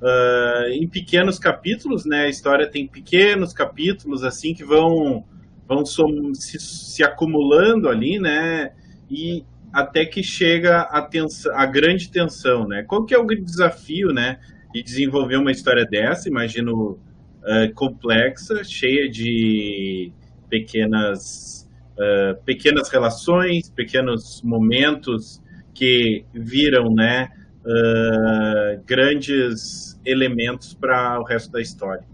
uh, 0.00 0.68
em 0.72 0.88
pequenos 0.88 1.38
capítulos, 1.38 2.04
né? 2.04 2.24
A 2.24 2.28
história 2.28 2.68
tem 2.68 2.88
pequenos 2.88 3.52
capítulos 3.52 4.24
assim 4.24 4.54
que 4.54 4.64
vão 4.64 5.24
vão 5.68 5.84
se, 5.84 6.58
se 6.58 7.04
acumulando 7.04 7.88
ali, 7.88 8.18
né? 8.18 8.72
E 9.08 9.44
até 9.72 10.04
que 10.04 10.22
chega 10.22 10.82
a, 10.82 11.00
tensão, 11.02 11.56
a 11.56 11.64
grande 11.64 12.10
tensão, 12.10 12.66
né? 12.66 12.82
Qual 12.82 13.04
que 13.04 13.14
é 13.14 13.18
o 13.18 13.26
desafio, 13.26 14.08
né? 14.08 14.38
De 14.72 14.82
desenvolver 14.82 15.36
uma 15.36 15.50
história 15.50 15.86
dessa, 15.86 16.28
imagino 16.28 16.98
uh, 17.42 17.72
complexa, 17.74 18.62
cheia 18.64 19.08
de 19.10 20.12
pequenas 20.48 21.68
uh, 21.92 22.42
pequenas 22.44 22.90
relações, 22.90 23.70
pequenos 23.70 24.42
momentos 24.42 25.42
que 25.74 26.24
viram, 26.34 26.92
né? 26.94 27.30
Uh, 27.64 28.82
grandes 28.84 29.98
elementos 30.04 30.74
para 30.74 31.20
o 31.20 31.24
resto 31.24 31.50
da 31.52 31.60
história. 31.60 32.04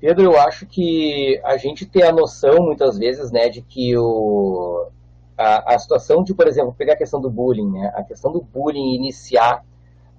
Pedro, 0.00 0.24
eu 0.24 0.38
acho 0.38 0.66
que 0.66 1.40
a 1.44 1.56
gente 1.56 1.84
tem 1.86 2.02
a 2.02 2.12
noção, 2.12 2.58
muitas 2.60 2.98
vezes, 2.98 3.32
né, 3.32 3.48
de 3.48 3.62
que 3.62 3.96
o, 3.96 4.90
a, 5.38 5.74
a 5.74 5.78
situação 5.78 6.24
de, 6.24 6.34
por 6.34 6.48
exemplo, 6.48 6.74
pegar 6.76 6.94
a 6.94 6.96
questão 6.96 7.20
do 7.20 7.30
bullying, 7.30 7.70
né, 7.70 7.92
a 7.94 8.02
questão 8.02 8.32
do 8.32 8.42
bullying 8.42 8.94
iniciar 8.94 9.64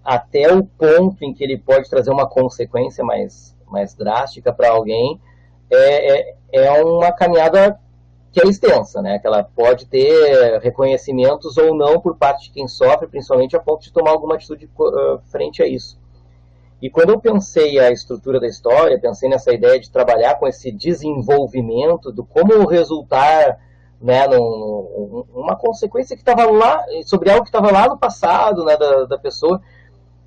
até 0.03 0.51
o 0.53 0.63
ponto 0.63 1.23
em 1.23 1.33
que 1.33 1.43
ele 1.43 1.57
pode 1.57 1.89
trazer 1.89 2.09
uma 2.09 2.27
consequência 2.27 3.03
mais, 3.03 3.55
mais 3.67 3.93
drástica 3.93 4.53
para 4.53 4.69
alguém, 4.69 5.19
é, 5.69 6.31
é, 6.31 6.35
é, 6.53 6.83
uma 6.83 7.11
caminhada 7.11 7.79
que 8.31 8.39
é 8.39 8.47
extensa, 8.47 9.01
né? 9.01 9.19
Que 9.19 9.27
ela 9.27 9.43
pode 9.43 9.87
ter 9.87 10.59
reconhecimentos 10.61 11.57
ou 11.57 11.75
não 11.75 11.99
por 11.99 12.15
parte 12.15 12.45
de 12.45 12.51
quem 12.51 12.67
sofre, 12.67 13.07
principalmente 13.07 13.55
a 13.55 13.59
ponto 13.59 13.83
de 13.83 13.91
tomar 13.91 14.11
alguma 14.11 14.35
atitude 14.35 14.69
frente 15.31 15.61
a 15.61 15.67
isso. 15.67 15.99
E 16.81 16.89
quando 16.89 17.09
eu 17.09 17.19
pensei 17.19 17.77
a 17.77 17.91
estrutura 17.91 18.39
da 18.39 18.47
história, 18.47 18.99
pensei 18.99 19.29
nessa 19.29 19.51
ideia 19.51 19.79
de 19.79 19.91
trabalhar 19.91 20.35
com 20.35 20.47
esse 20.47 20.71
desenvolvimento 20.71 22.11
do 22.11 22.23
como 22.23 22.65
resultar 22.67 23.59
né, 24.01 24.27
num, 24.27 25.25
uma 25.33 25.55
consequência 25.55 26.15
que 26.15 26.21
estava 26.21 26.49
lá, 26.49 26.83
sobre 27.05 27.29
algo 27.29 27.43
que 27.43 27.49
estava 27.49 27.71
lá 27.71 27.87
no 27.87 27.97
passado 27.97 28.63
né, 28.63 28.77
da, 28.77 29.05
da 29.05 29.17
pessoa, 29.17 29.61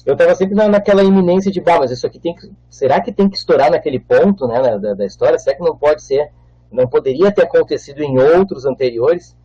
eu 0.04 0.14
estava 0.14 0.34
sempre 0.34 0.54
na, 0.54 0.68
naquela 0.68 1.02
iminência 1.02 1.50
de, 1.50 1.60
bah, 1.60 1.78
mas 1.78 1.90
isso 1.90 2.06
aqui 2.06 2.18
tem 2.18 2.34
que, 2.34 2.50
será 2.68 3.00
que 3.00 3.12
tem 3.12 3.28
que 3.28 3.36
estourar 3.36 3.70
naquele 3.70 4.00
ponto 4.00 4.46
né, 4.46 4.78
da, 4.78 4.94
da 4.94 5.06
história? 5.06 5.38
Será 5.38 5.56
que 5.56 5.62
não 5.62 5.76
pode 5.76 6.02
ser, 6.02 6.30
não 6.70 6.86
poderia 6.86 7.32
ter 7.32 7.42
acontecido 7.42 8.02
em 8.02 8.18
outros 8.18 8.66
anteriores? 8.66 9.36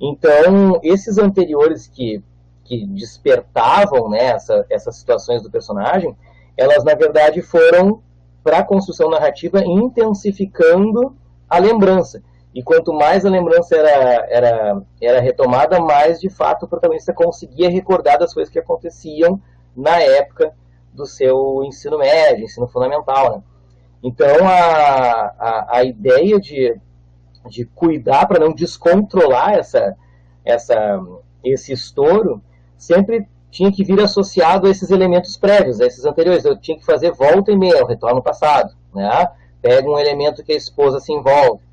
Então, 0.00 0.80
esses 0.82 1.18
anteriores 1.18 1.86
que, 1.86 2.22
que 2.64 2.86
despertavam 2.86 4.08
né, 4.08 4.24
essa, 4.24 4.66
essas 4.68 4.96
situações 4.96 5.42
do 5.42 5.50
personagem, 5.50 6.16
elas 6.56 6.82
na 6.82 6.94
verdade 6.94 7.42
foram 7.42 8.02
para 8.42 8.58
a 8.58 8.64
construção 8.64 9.10
narrativa 9.10 9.62
intensificando 9.64 11.14
a 11.48 11.58
lembrança. 11.58 12.22
E 12.56 12.62
quanto 12.62 12.90
mais 12.90 13.26
a 13.26 13.28
lembrança 13.28 13.76
era, 13.76 14.26
era, 14.30 14.82
era 14.98 15.20
retomada, 15.20 15.78
mais 15.78 16.18
de 16.18 16.30
fato 16.30 16.64
o 16.64 16.68
protagonista 16.68 17.12
conseguia 17.12 17.68
recordar 17.68 18.18
das 18.18 18.32
coisas 18.32 18.50
que 18.50 18.58
aconteciam 18.58 19.38
na 19.76 20.00
época 20.00 20.54
do 20.90 21.04
seu 21.04 21.62
ensino 21.64 21.98
médio, 21.98 22.46
ensino 22.46 22.66
fundamental. 22.66 23.36
Né? 23.36 23.42
Então 24.02 24.48
a, 24.48 25.34
a, 25.38 25.66
a 25.70 25.84
ideia 25.84 26.40
de, 26.40 26.74
de 27.46 27.66
cuidar 27.66 28.26
para 28.26 28.40
não 28.40 28.54
descontrolar 28.54 29.52
essa, 29.52 29.94
essa, 30.42 30.98
esse 31.44 31.74
estouro 31.74 32.42
sempre 32.78 33.28
tinha 33.50 33.70
que 33.70 33.84
vir 33.84 34.00
associado 34.00 34.66
a 34.66 34.70
esses 34.70 34.90
elementos 34.90 35.36
prévios, 35.36 35.78
a 35.78 35.86
esses 35.86 36.06
anteriores. 36.06 36.46
Eu 36.46 36.58
tinha 36.58 36.78
que 36.78 36.86
fazer 36.86 37.12
volta 37.12 37.52
e 37.52 37.56
meia, 37.56 37.84
o 37.84 37.86
retorno 37.86 38.22
passado. 38.22 38.74
Né? 38.94 39.28
Pega 39.60 39.86
um 39.86 39.98
elemento 39.98 40.42
que 40.42 40.52
a 40.52 40.56
esposa 40.56 41.00
se 41.00 41.12
envolve, 41.12 41.65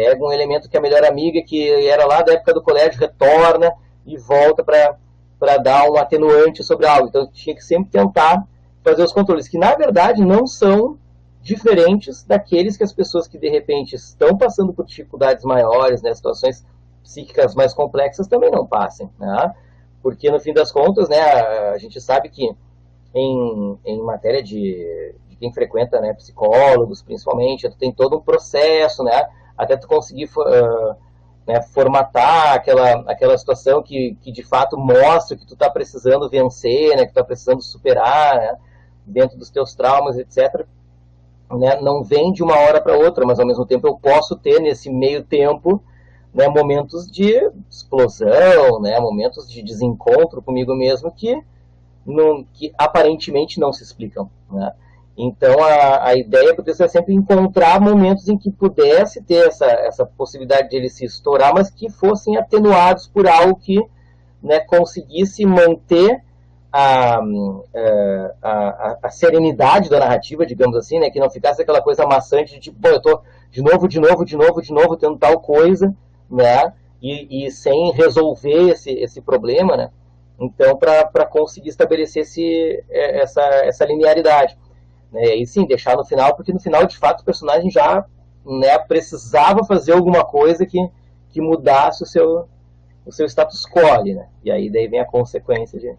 pega 0.00 0.24
um 0.24 0.32
elemento 0.32 0.68
que 0.68 0.76
a 0.78 0.80
melhor 0.80 1.04
amiga, 1.04 1.42
que 1.42 1.70
era 1.86 2.06
lá 2.06 2.22
da 2.22 2.32
época 2.32 2.54
do 2.54 2.62
colégio, 2.62 2.98
retorna 2.98 3.70
e 4.06 4.16
volta 4.16 4.64
para 4.64 5.56
dar 5.58 5.90
um 5.90 5.96
atenuante 5.98 6.64
sobre 6.64 6.86
algo. 6.86 7.08
Então, 7.08 7.26
tinha 7.30 7.54
que 7.54 7.62
sempre 7.62 7.90
tentar 7.90 8.42
fazer 8.82 9.02
os 9.02 9.12
controles, 9.12 9.46
que 9.46 9.58
na 9.58 9.74
verdade 9.74 10.24
não 10.24 10.46
são 10.46 10.98
diferentes 11.42 12.24
daqueles 12.24 12.78
que 12.78 12.84
as 12.84 12.94
pessoas 12.94 13.28
que 13.28 13.36
de 13.36 13.50
repente 13.50 13.94
estão 13.94 14.38
passando 14.38 14.72
por 14.72 14.86
dificuldades 14.86 15.44
maiores, 15.44 16.00
né, 16.00 16.14
situações 16.14 16.64
psíquicas 17.02 17.54
mais 17.54 17.74
complexas, 17.74 18.26
também 18.26 18.50
não 18.50 18.66
passem. 18.66 19.10
Né? 19.18 19.54
porque 20.02 20.30
no 20.30 20.40
fim 20.40 20.52
das 20.52 20.72
contas, 20.72 21.08
né, 21.08 21.20
a, 21.20 21.78
gente 21.78 22.00
sabe 22.00 22.30
que 22.30 22.50
em, 23.14 23.78
em 23.84 24.02
matéria 24.02 24.42
de, 24.42 25.14
de 25.28 25.36
quem 25.36 25.52
frequenta, 25.52 26.00
né, 26.00 26.14
psicólogos 26.14 27.02
principalmente, 27.02 27.68
tem 27.78 27.92
todo 27.92 28.16
um 28.16 28.20
processo, 28.20 29.02
né, 29.04 29.28
até 29.60 29.76
tu 29.76 29.86
conseguir 29.86 30.24
uh, 30.24 30.96
né, 31.46 31.60
formatar 31.62 32.54
aquela, 32.54 33.00
aquela 33.10 33.36
situação 33.36 33.82
que, 33.82 34.16
que 34.22 34.32
de 34.32 34.42
fato 34.42 34.78
mostra 34.78 35.36
que 35.36 35.46
tu 35.46 35.52
está 35.52 35.68
precisando 35.68 36.28
vencer, 36.30 36.96
né, 36.96 37.02
que 37.02 37.08
tu 37.08 37.18
está 37.18 37.24
precisando 37.24 37.62
superar, 37.62 38.36
né, 38.36 38.56
dentro 39.04 39.36
dos 39.36 39.50
teus 39.50 39.74
traumas, 39.74 40.16
etc. 40.16 40.66
Né, 41.50 41.78
não 41.80 42.02
vem 42.02 42.32
de 42.32 42.42
uma 42.42 42.56
hora 42.56 42.80
para 42.80 42.96
outra, 42.96 43.26
mas 43.26 43.38
ao 43.38 43.46
mesmo 43.46 43.66
tempo 43.66 43.86
eu 43.86 43.98
posso 43.98 44.36
ter 44.36 44.60
nesse 44.60 44.90
meio 44.90 45.22
tempo 45.22 45.82
né, 46.32 46.48
momentos 46.48 47.10
de 47.10 47.34
explosão, 47.68 48.80
né, 48.80 48.98
momentos 48.98 49.50
de 49.50 49.62
desencontro 49.62 50.40
comigo 50.40 50.74
mesmo 50.74 51.12
que, 51.12 51.42
não, 52.06 52.44
que 52.54 52.72
aparentemente 52.78 53.60
não 53.60 53.72
se 53.72 53.82
explicam. 53.82 54.30
Né? 54.50 54.72
Então 55.22 55.62
a, 55.62 56.08
a 56.08 56.14
ideia 56.14 56.56
texto 56.56 56.82
é 56.82 56.88
sempre 56.88 57.12
encontrar 57.12 57.78
momentos 57.78 58.26
em 58.26 58.38
que 58.38 58.50
pudesse 58.50 59.22
ter 59.22 59.48
essa, 59.48 59.66
essa 59.66 60.06
possibilidade 60.06 60.70
de 60.70 60.76
ele 60.76 60.88
se 60.88 61.04
estourar, 61.04 61.52
mas 61.52 61.68
que 61.68 61.90
fossem 61.90 62.38
atenuados 62.38 63.06
por 63.06 63.28
algo 63.28 63.56
que 63.56 63.78
né, 64.42 64.60
conseguisse 64.60 65.44
manter 65.44 66.22
a, 66.72 67.20
é, 67.74 68.34
a, 68.40 68.50
a, 68.50 68.98
a, 69.02 69.10
serenidade 69.10 69.90
da 69.90 70.00
narrativa, 70.00 70.46
digamos 70.46 70.74
assim, 70.74 70.98
né, 70.98 71.10
que 71.10 71.20
não 71.20 71.28
ficasse 71.28 71.60
aquela 71.60 71.82
coisa 71.82 72.06
maçante 72.06 72.54
de 72.54 72.60
tipo, 72.60 72.80
pô, 72.80 72.88
eu 72.88 73.02
tô 73.02 73.20
de 73.50 73.60
novo, 73.60 73.86
de 73.86 74.00
novo, 74.00 74.24
de 74.24 74.36
novo, 74.36 74.62
de 74.62 74.72
novo, 74.72 74.96
tendo 74.96 75.18
tal 75.18 75.38
coisa, 75.40 75.94
né? 76.30 76.72
E, 77.02 77.46
e 77.46 77.50
sem 77.50 77.92
resolver 77.92 78.70
esse, 78.70 78.90
esse 78.92 79.20
problema, 79.20 79.76
né? 79.76 79.90
Então, 80.38 80.78
para 80.78 81.26
conseguir 81.26 81.68
estabelecer 81.68 82.22
esse, 82.22 82.84
é, 82.88 83.20
essa, 83.22 83.42
essa 83.64 83.84
linearidade. 83.84 84.56
Né? 85.12 85.36
E 85.36 85.46
sim, 85.46 85.66
deixar 85.66 85.96
no 85.96 86.04
final, 86.04 86.34
porque 86.36 86.52
no 86.52 86.60
final, 86.60 86.86
de 86.86 86.96
fato, 86.96 87.20
o 87.20 87.24
personagem 87.24 87.70
já 87.70 88.04
né, 88.44 88.78
precisava 88.78 89.64
fazer 89.64 89.92
alguma 89.92 90.24
coisa 90.24 90.64
que, 90.64 90.78
que 91.30 91.40
mudasse 91.40 92.02
o 92.02 92.06
seu, 92.06 92.48
o 93.04 93.12
seu 93.12 93.26
status 93.26 93.64
quo, 93.66 94.04
né? 94.04 94.28
E 94.44 94.50
aí 94.50 94.70
daí 94.70 94.88
vem 94.88 95.00
a 95.00 95.04
consequência 95.04 95.78
de, 95.78 95.94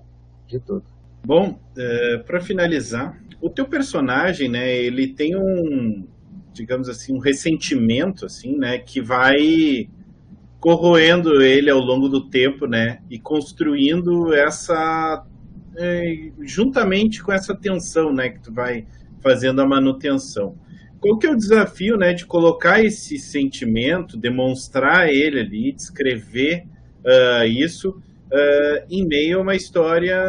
de 0.48 0.60
tudo. 0.60 0.84
Bom, 1.24 1.60
é, 1.78 2.18
para 2.18 2.42
finalizar, 2.42 3.22
o 3.40 3.50
teu 3.50 3.66
personagem, 3.66 4.50
né, 4.50 4.76
ele 4.76 5.08
tem 5.08 5.36
um, 5.36 6.08
digamos 6.52 6.90
assim, 6.90 7.16
um 7.16 7.20
ressentimento, 7.20 8.26
assim, 8.26 8.58
né, 8.58 8.80
que 8.80 9.02
vai 9.02 9.88
corroendo 10.60 11.42
ele 11.42 11.70
ao 11.70 11.80
longo 11.80 12.08
do 12.08 12.28
tempo, 12.30 12.66
né, 12.66 13.02
e 13.10 13.20
construindo 13.20 14.34
essa, 14.34 15.26
é, 15.76 16.32
juntamente 16.42 17.24
com 17.24 17.32
essa 17.32 17.56
tensão, 17.56 18.14
né, 18.14 18.30
que 18.30 18.40
tu 18.40 18.52
vai 18.52 18.86
fazendo 19.22 19.62
a 19.62 19.68
manutenção. 19.68 20.56
Qual 21.00 21.18
que 21.18 21.26
é 21.26 21.32
o 21.32 21.36
desafio, 21.36 21.98
né, 21.98 22.14
de 22.14 22.26
colocar 22.26 22.84
esse 22.84 23.18
sentimento, 23.18 24.16
demonstrar 24.16 25.10
ele 25.10 25.40
ali, 25.40 25.72
descrever 25.72 26.66
uh, 27.04 27.46
isso 27.46 27.90
uh, 27.90 28.86
em 28.90 29.08
meio 29.08 29.40
a 29.40 29.42
uma 29.42 29.56
história 29.56 30.20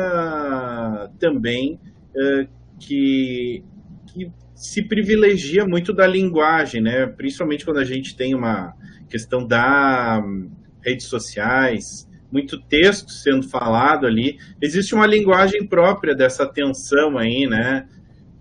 também 1.18 1.78
uh, 2.16 2.48
que, 2.78 3.62
que 4.06 4.32
se 4.54 4.82
privilegia 4.82 5.66
muito 5.66 5.92
da 5.92 6.06
linguagem, 6.06 6.80
né? 6.80 7.06
Principalmente 7.06 7.64
quando 7.64 7.78
a 7.78 7.84
gente 7.84 8.16
tem 8.16 8.34
uma 8.34 8.74
questão 9.08 9.46
da 9.46 10.22
um, 10.24 10.50
redes 10.80 11.06
sociais, 11.06 12.08
muito 12.30 12.58
texto 12.62 13.10
sendo 13.10 13.48
falado 13.48 14.06
ali. 14.06 14.38
Existe 14.60 14.94
uma 14.94 15.06
linguagem 15.06 15.66
própria 15.66 16.14
dessa 16.14 16.46
tensão 16.46 17.18
aí, 17.18 17.46
né? 17.46 17.86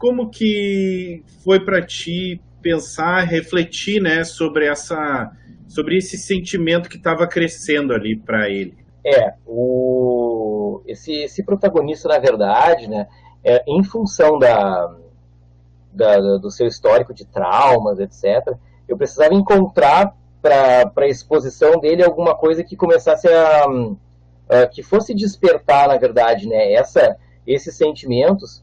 Como 0.02 0.32
que 0.32 1.24
foi 1.44 1.64
para 1.64 1.80
ti 1.86 2.42
pensar, 2.60 3.22
refletir, 3.22 4.02
né, 4.02 4.24
sobre 4.24 4.66
essa 4.66 5.32
sobre 5.68 5.96
esse 5.96 6.18
sentimento 6.18 6.90
que 6.90 6.98
estava 6.98 7.26
crescendo 7.28 7.94
ali 7.94 8.18
para 8.18 8.50
ele. 8.50 8.76
É, 9.06 9.36
o, 9.46 10.82
esse, 10.86 11.14
esse 11.14 11.46
protagonista, 11.46 12.10
na 12.10 12.20
verdade, 12.20 12.90
né, 12.90 13.08
é, 13.42 13.64
em 13.66 13.82
função 13.82 14.38
da, 14.38 14.94
da, 15.94 16.18
do 16.40 16.52
seu 16.52 16.68
histórico 16.68 17.14
de 17.14 17.26
traumas, 17.26 18.00
etc., 18.00 18.54
eu 18.86 18.98
precisava 18.98 19.34
encontrar 19.34 20.14
para 20.42 20.92
a 20.98 21.08
exposição 21.08 21.80
dele 21.80 22.04
alguma 22.04 22.36
coisa 22.36 22.66
que 22.66 22.76
começasse 22.76 23.30
a, 23.30 23.66
a, 24.50 24.68
que 24.68 24.84
fosse 24.84 25.14
despertar, 25.14 25.88
na 25.88 25.98
verdade, 25.98 26.50
né, 26.50 26.74
essa, 26.74 27.16
esses 27.48 27.78
sentimentos 27.78 28.62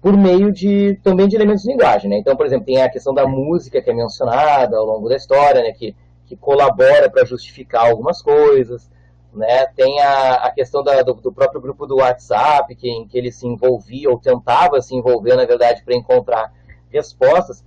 por 0.00 0.16
meio 0.16 0.52
de 0.52 0.98
também 1.02 1.28
de 1.28 1.36
elementos 1.36 1.62
de 1.62 1.70
linguagem, 1.70 2.10
né? 2.10 2.18
Então, 2.18 2.36
por 2.36 2.46
exemplo, 2.46 2.66
tem 2.66 2.82
a 2.82 2.88
questão 2.88 3.12
da 3.12 3.26
música 3.26 3.82
que 3.82 3.90
é 3.90 3.94
mencionada 3.94 4.76
ao 4.76 4.84
longo 4.84 5.08
da 5.08 5.16
história, 5.16 5.62
né? 5.62 5.72
Que 5.72 5.94
que 6.30 6.36
colabora 6.36 7.10
para 7.10 7.24
justificar 7.24 7.90
algumas 7.90 8.22
coisas. 8.22 8.88
Né? 9.34 9.66
Tem 9.66 10.00
a, 10.00 10.34
a 10.34 10.52
questão 10.52 10.80
da, 10.80 11.02
do, 11.02 11.14
do, 11.14 11.32
próprio 11.32 11.60
grupo 11.60 11.88
do 11.88 11.96
WhatsApp, 11.96 12.72
que, 12.76 12.88
em 12.88 13.04
que 13.06 13.18
ele 13.18 13.32
se 13.32 13.48
envolvia, 13.48 14.08
ou 14.08 14.16
tentava 14.16 14.80
se 14.80 14.94
envolver, 14.94 15.34
na 15.34 15.44
verdade, 15.44 15.82
para 15.84 15.96
encontrar 15.96 16.52
respostas. 16.88 17.64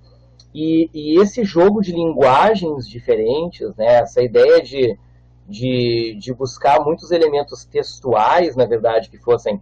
E, 0.55 0.89
e, 0.93 1.19
esse 1.19 1.43
jogo 1.43 1.81
de 1.81 1.91
linguagens 1.91 2.87
diferentes, 2.87 3.75
né? 3.75 3.95
essa 3.95 4.21
ideia 4.21 4.61
de, 4.61 4.97
de, 5.45 6.15
de 6.17 6.33
buscar 6.33 6.79
muitos 6.79 7.11
elementos 7.11 7.65
textuais, 7.65 8.55
na 8.55 8.65
verdade, 8.65 9.09
que 9.09 9.17
fossem 9.17 9.61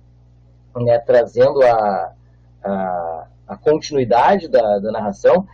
né, 0.75 0.99
trazendo 0.99 1.63
a, 1.63 2.13
a, 2.63 3.27
a 3.47 3.57
continuidade 3.57 4.47
da, 4.47 4.79
da 4.79 4.91
narração, 4.91 5.47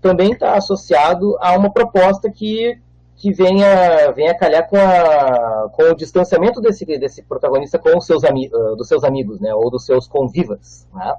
também 0.00 0.32
está 0.32 0.54
associado 0.54 1.36
a 1.40 1.56
uma 1.56 1.70
proposta 1.70 2.30
que 2.30 2.80
que 3.22 3.32
venha, 3.32 4.10
venha 4.10 4.34
calhar 4.34 4.68
com, 4.68 4.76
a, 4.76 5.68
com 5.72 5.82
o 5.84 5.94
distanciamento 5.94 6.60
desse, 6.60 6.84
desse 6.84 7.22
protagonista 7.22 7.78
com 7.78 7.96
os 7.96 8.04
seus, 8.04 8.24
uh, 8.24 8.74
dos 8.74 8.88
seus 8.88 9.04
amigos, 9.04 9.38
né, 9.38 9.54
ou 9.54 9.70
dos 9.70 9.86
seus 9.86 10.08
convivas. 10.08 10.88
Né? 10.92 11.14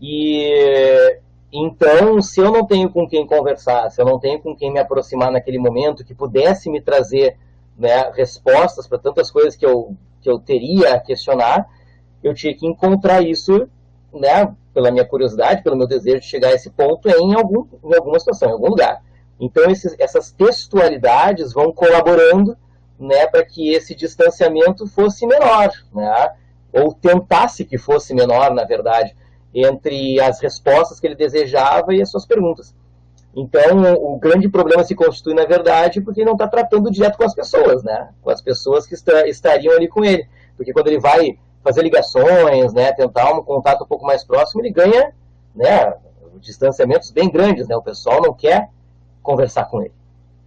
E 0.00 1.18
então, 1.52 2.22
se 2.22 2.40
eu 2.40 2.52
não 2.52 2.64
tenho 2.64 2.88
com 2.88 3.08
quem 3.08 3.26
conversar, 3.26 3.90
se 3.90 4.00
eu 4.00 4.06
não 4.06 4.18
tenho 4.18 4.40
com 4.40 4.54
quem 4.54 4.72
me 4.72 4.78
aproximar 4.78 5.32
naquele 5.32 5.58
momento 5.58 6.04
que 6.04 6.14
pudesse 6.14 6.70
me 6.70 6.80
trazer 6.80 7.36
né, 7.76 8.12
respostas 8.12 8.86
para 8.86 8.98
tantas 8.98 9.28
coisas 9.28 9.56
que 9.56 9.66
eu, 9.66 9.96
que 10.20 10.30
eu 10.30 10.38
teria 10.38 10.94
a 10.94 11.00
questionar, 11.00 11.68
eu 12.22 12.32
tinha 12.32 12.54
que 12.54 12.66
encontrar 12.66 13.22
isso, 13.22 13.68
né, 14.14 14.54
pela 14.72 14.90
minha 14.90 15.04
curiosidade, 15.04 15.62
pelo 15.62 15.76
meu 15.76 15.86
desejo 15.86 16.20
de 16.20 16.26
chegar 16.26 16.48
a 16.48 16.54
esse 16.54 16.70
ponto 16.70 17.08
em, 17.08 17.34
algum, 17.34 17.66
em 17.84 17.94
alguma 17.94 18.18
situação, 18.18 18.48
em 18.48 18.52
algum 18.52 18.68
lugar. 18.68 19.02
Então, 19.40 19.64
esses, 19.70 19.94
essas 19.98 20.30
textualidades 20.30 21.52
vão 21.52 21.72
colaborando 21.72 22.56
né, 22.98 23.26
para 23.26 23.44
que 23.44 23.72
esse 23.72 23.94
distanciamento 23.94 24.86
fosse 24.86 25.26
menor, 25.26 25.70
né, 25.92 26.32
ou 26.72 26.92
tentasse 26.94 27.64
que 27.64 27.76
fosse 27.76 28.14
menor, 28.14 28.52
na 28.52 28.64
verdade, 28.64 29.14
entre 29.54 30.20
as 30.20 30.40
respostas 30.40 30.98
que 30.98 31.06
ele 31.06 31.14
desejava 31.14 31.94
e 31.94 32.02
as 32.02 32.10
suas 32.10 32.26
perguntas. 32.26 32.74
Então, 33.36 33.94
o 33.94 34.16
grande 34.16 34.48
problema 34.48 34.84
se 34.84 34.94
constitui, 34.94 35.34
na 35.34 35.44
verdade, 35.44 36.00
porque 36.00 36.20
ele 36.20 36.26
não 36.26 36.34
está 36.34 36.46
tratando 36.46 36.90
direto 36.90 37.16
com 37.16 37.24
as 37.24 37.34
pessoas, 37.34 37.82
né? 37.82 38.10
com 38.22 38.30
as 38.30 38.40
pessoas 38.40 38.86
que 38.86 38.94
está, 38.94 39.26
estariam 39.26 39.74
ali 39.74 39.88
com 39.88 40.04
ele. 40.04 40.28
Porque 40.56 40.72
quando 40.72 40.86
ele 40.86 41.00
vai 41.00 41.36
fazer 41.64 41.82
ligações, 41.82 42.74
né, 42.74 42.92
tentar 42.92 43.32
um 43.32 43.42
contato 43.42 43.82
um 43.82 43.86
pouco 43.86 44.04
mais 44.04 44.22
próximo, 44.22 44.60
ele 44.60 44.70
ganha 44.70 45.12
né, 45.56 45.94
distanciamentos 46.40 47.10
bem 47.10 47.30
grandes. 47.30 47.66
Né? 47.66 47.74
O 47.74 47.82
pessoal 47.82 48.20
não 48.20 48.34
quer 48.34 48.68
conversar 49.22 49.64
com 49.64 49.80
ele. 49.80 49.94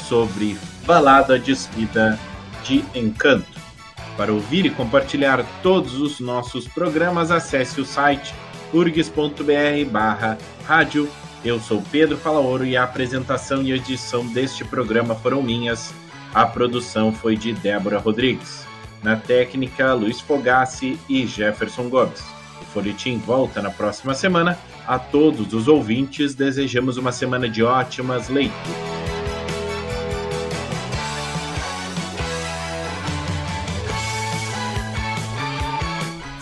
sobre 0.07 0.57
Balada 0.85 1.39
Despida 1.39 2.17
de 2.65 2.83
Encanto. 2.93 3.59
Para 4.17 4.33
ouvir 4.33 4.65
e 4.65 4.69
compartilhar 4.69 5.45
todos 5.61 5.95
os 5.95 6.19
nossos 6.19 6.67
programas, 6.67 7.31
acesse 7.31 7.79
o 7.79 7.85
site 7.85 8.33
urgs.br 8.73 9.89
barra 9.91 10.37
rádio 10.65 11.09
eu 11.45 11.59
sou 11.59 11.79
Pedro 11.91 12.17
Falaoro 12.17 12.65
e 12.65 12.75
a 12.75 12.83
apresentação 12.83 13.61
e 13.61 13.71
edição 13.71 14.25
deste 14.25 14.65
programa 14.65 15.13
foram 15.13 15.43
minhas. 15.43 15.93
A 16.33 16.43
produção 16.43 17.13
foi 17.13 17.37
de 17.37 17.53
Débora 17.53 17.99
Rodrigues. 17.99 18.65
Na 19.03 19.15
técnica, 19.15 19.93
Luiz 19.93 20.19
Fogassi 20.19 20.99
e 21.07 21.27
Jefferson 21.27 21.87
Gomes. 21.87 22.23
O 22.59 22.65
Folhetim 22.73 23.19
volta 23.19 23.61
na 23.61 23.69
próxima 23.69 24.15
semana. 24.15 24.57
A 24.87 24.97
todos 24.97 25.53
os 25.53 25.67
ouvintes, 25.67 26.33
desejamos 26.33 26.97
uma 26.97 27.11
semana 27.11 27.47
de 27.47 27.61
ótimas 27.61 28.27
leituras. 28.27 28.94